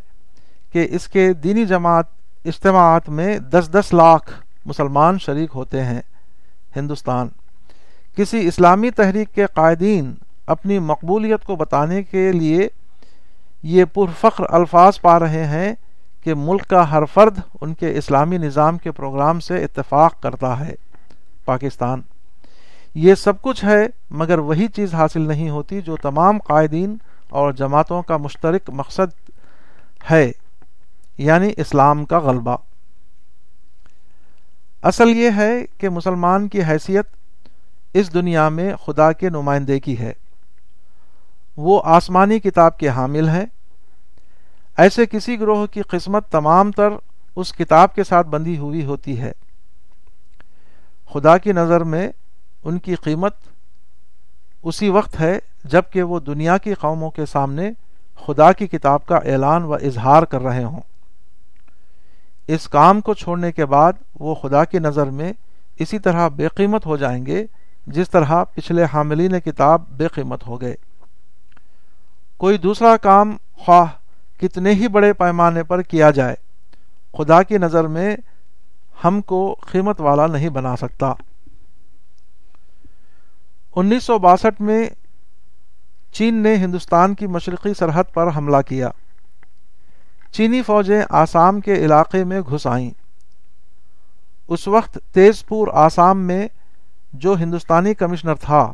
[0.73, 2.05] کہ اس کے دینی جماعت
[2.45, 4.33] اجتماعات میں دس دس لاکھ
[4.65, 6.01] مسلمان شریک ہوتے ہیں۔
[6.75, 7.27] ہندوستان۔
[8.15, 10.13] کسی اسلامی تحریک کے قائدین
[10.47, 12.67] اپنی مقبولیت کو بتانے کے لیے
[13.63, 15.73] یہ پرفخر الفاظ پا رہے ہیں
[16.23, 20.73] کہ ملک کا ہر فرد ان کے اسلامی نظام کے پروگرام سے اتفاق کرتا ہے۔
[21.45, 22.01] پاکستان،
[22.95, 26.95] یہ سب کچھ ہے مگر وہی چیز حاصل نہیں ہوتی جو تمام قائدین
[27.29, 29.31] اور جماعتوں کا مشترک مقصد
[30.11, 30.31] ہے
[31.17, 32.57] یعنی اسلام کا غلبہ۔
[34.81, 37.05] اصل یہ ہے کہ مسلمان کی حیثیت
[37.93, 40.13] اس دنیا میں خدا کے نمائندے کی ہے۔
[41.57, 43.45] وہ آسمانی کتاب کے حامل ہیں۔
[44.77, 46.89] ایسے کسی گروہ کی قسمت تمام تر
[47.35, 49.31] اس کتاب کے ساتھ بندھی ہوئی ہوتی ہے۔
[51.13, 52.09] خدا کی نظر میں
[52.63, 53.35] ان کی قیمت
[54.63, 57.71] اسی وقت ہے جبکہ وہ دنیا کی قوموں کے سامنے
[58.27, 60.81] خدا کی کتاب کا اعلان و اظہار کر رہے ہوں۔
[62.47, 65.33] اس کام کو چھوڑنے کے بعد وہ خدا کی نظر میں
[65.79, 67.45] اسی طرح بے قیمت ہو جائیں گے
[67.87, 70.75] جس طرح پچھلے حاملین کتاب بے قیمت ہو گئے۔
[72.37, 73.85] کوئی دوسرا کام خواہ
[74.39, 76.35] کتنے ہی بڑے پیمانے پر کیا جائے،
[77.17, 78.17] خدا کی نظر میں
[79.03, 81.13] ہم کو قیمت والا نہیں بنا سکتا۔
[83.75, 84.89] انیس سو باسٹھ میں
[86.11, 88.89] چین نے ہندوستان کی مشرقی سرحد پر حملہ کیا۔
[90.31, 92.91] چینی فوجیں آسام کے علاقے میں گھس آئیں۔
[94.47, 96.47] اس وقت تیز پور آسام میں
[97.13, 98.71] جو ہندوستانی کمشنر تھا،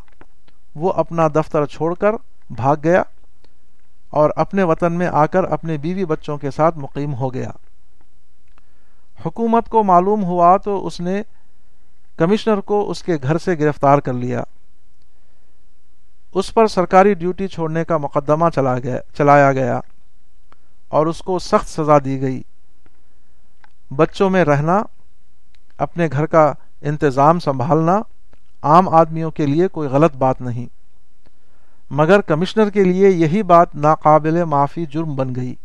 [0.76, 2.16] وہ اپنا دفتر چھوڑ کر
[2.50, 3.04] بھاگ گیا
[4.10, 7.50] اور اپنے وطن میں آ کر اپنے بیوی بچوں کے ساتھ مقیم ہو گیا۔
[9.26, 11.22] حکومت کو معلوم ہوا تو اس نے
[12.18, 14.44] کمشنر کو اس کے گھر سے گرفتار کر لیا۔
[16.34, 19.80] اس پر سرکاری ڈیوٹی چھوڑنے کا مقدمہ چلا گیا، چلایا گیا
[20.88, 22.42] اور اس کو سخت سزا دی گئی۔
[23.96, 24.84] بچوں میں رہنا،
[25.78, 28.02] اپنے گھر کا انتظام سنبھالنا
[28.68, 30.66] عام آدمیوں کے لیے کوئی غلط بات نہیں۔
[31.90, 35.56] مگر کمشنر کے لیے یہی بات ناقابل معافی جرم بن گئی۔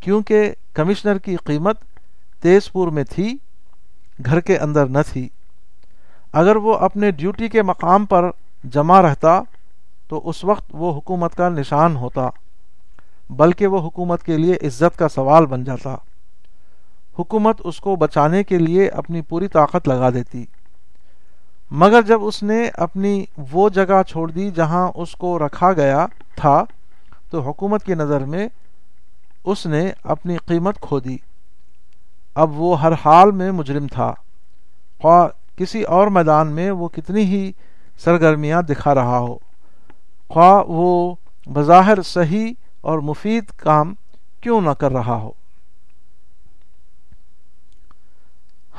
[0.00, 1.80] کیونکہ کمشنر کی قیمت
[2.40, 3.36] تیز پور میں تھی،
[4.24, 5.28] گھر کے اندر نہ تھی۔
[6.32, 8.30] اگر وہ اپنے ڈیوٹی کے مقام پر
[8.64, 9.40] جمع رہتا،
[10.08, 12.28] تو اس وقت وہ حکومت کا نشان ہوتا،
[13.30, 15.94] بلکہ وہ حکومت کے لیے عزت کا سوال بن جاتا۔
[17.18, 20.44] حکومت اس کو بچانے کے لیے اپنی پوری طاقت لگا دیتی۔
[21.70, 26.06] مگر جب اس نے اپنی وہ جگہ چھوڑ دی جہاں اس کو رکھا گیا
[26.36, 26.64] تھا،
[27.30, 28.48] تو حکومت کی نظر میں
[29.44, 31.16] اس نے اپنی قیمت کھو دی۔
[32.34, 34.14] اب وہ ہر حال میں مجرم تھا۔
[35.02, 37.52] خواہ کسی اور میدان میں وہ کتنی ہی
[37.98, 39.36] سرگرمیاں دکھا رہا ہو۔
[40.28, 41.14] خواہ وہ
[41.46, 43.94] بظاہر صحیح اور مفید کام
[44.40, 45.30] کیوں نہ کر رہا ہو۔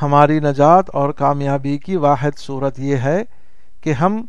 [0.02, 3.24] ہماری نجات اور کامیابی کی واحد صورت یہ ہے
[3.82, 4.26] کہ ہم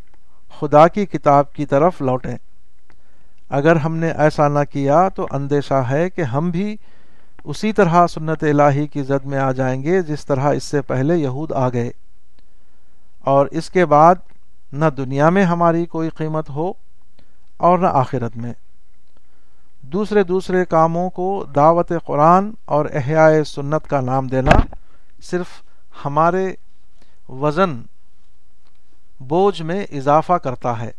[0.61, 2.37] خدا کی کتاب کی طرف لوٹیں۔
[3.49, 6.77] اگر ہم نے ایسا نہ کیا تو اندیشہ ہے کہ ہم بھی
[7.45, 11.17] اسی طرح سنت الہی کی زد میں آ جائیں گے جس طرح اس سے پہلے
[11.17, 11.91] یہود آ گئے۔
[13.21, 14.15] اور اس کے بعد
[14.73, 16.73] نہ دنیا میں ہماری کوئی قیمت ہو
[17.57, 18.53] اور نہ آخرت میں۔
[19.83, 24.53] دوسرے دوسرے کاموں کو دعوت قرآن اور احیاء سنت کا نام دینا
[25.23, 25.47] صرف
[26.05, 26.55] ہمارے
[27.29, 27.83] وزن
[29.21, 30.91] بوجھ میں اضافہ کرتا ہے۔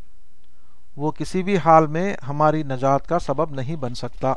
[0.98, 4.34] وہ کسی بھی حال میں ہماری نجات کا سبب نہیں بن سکتا۔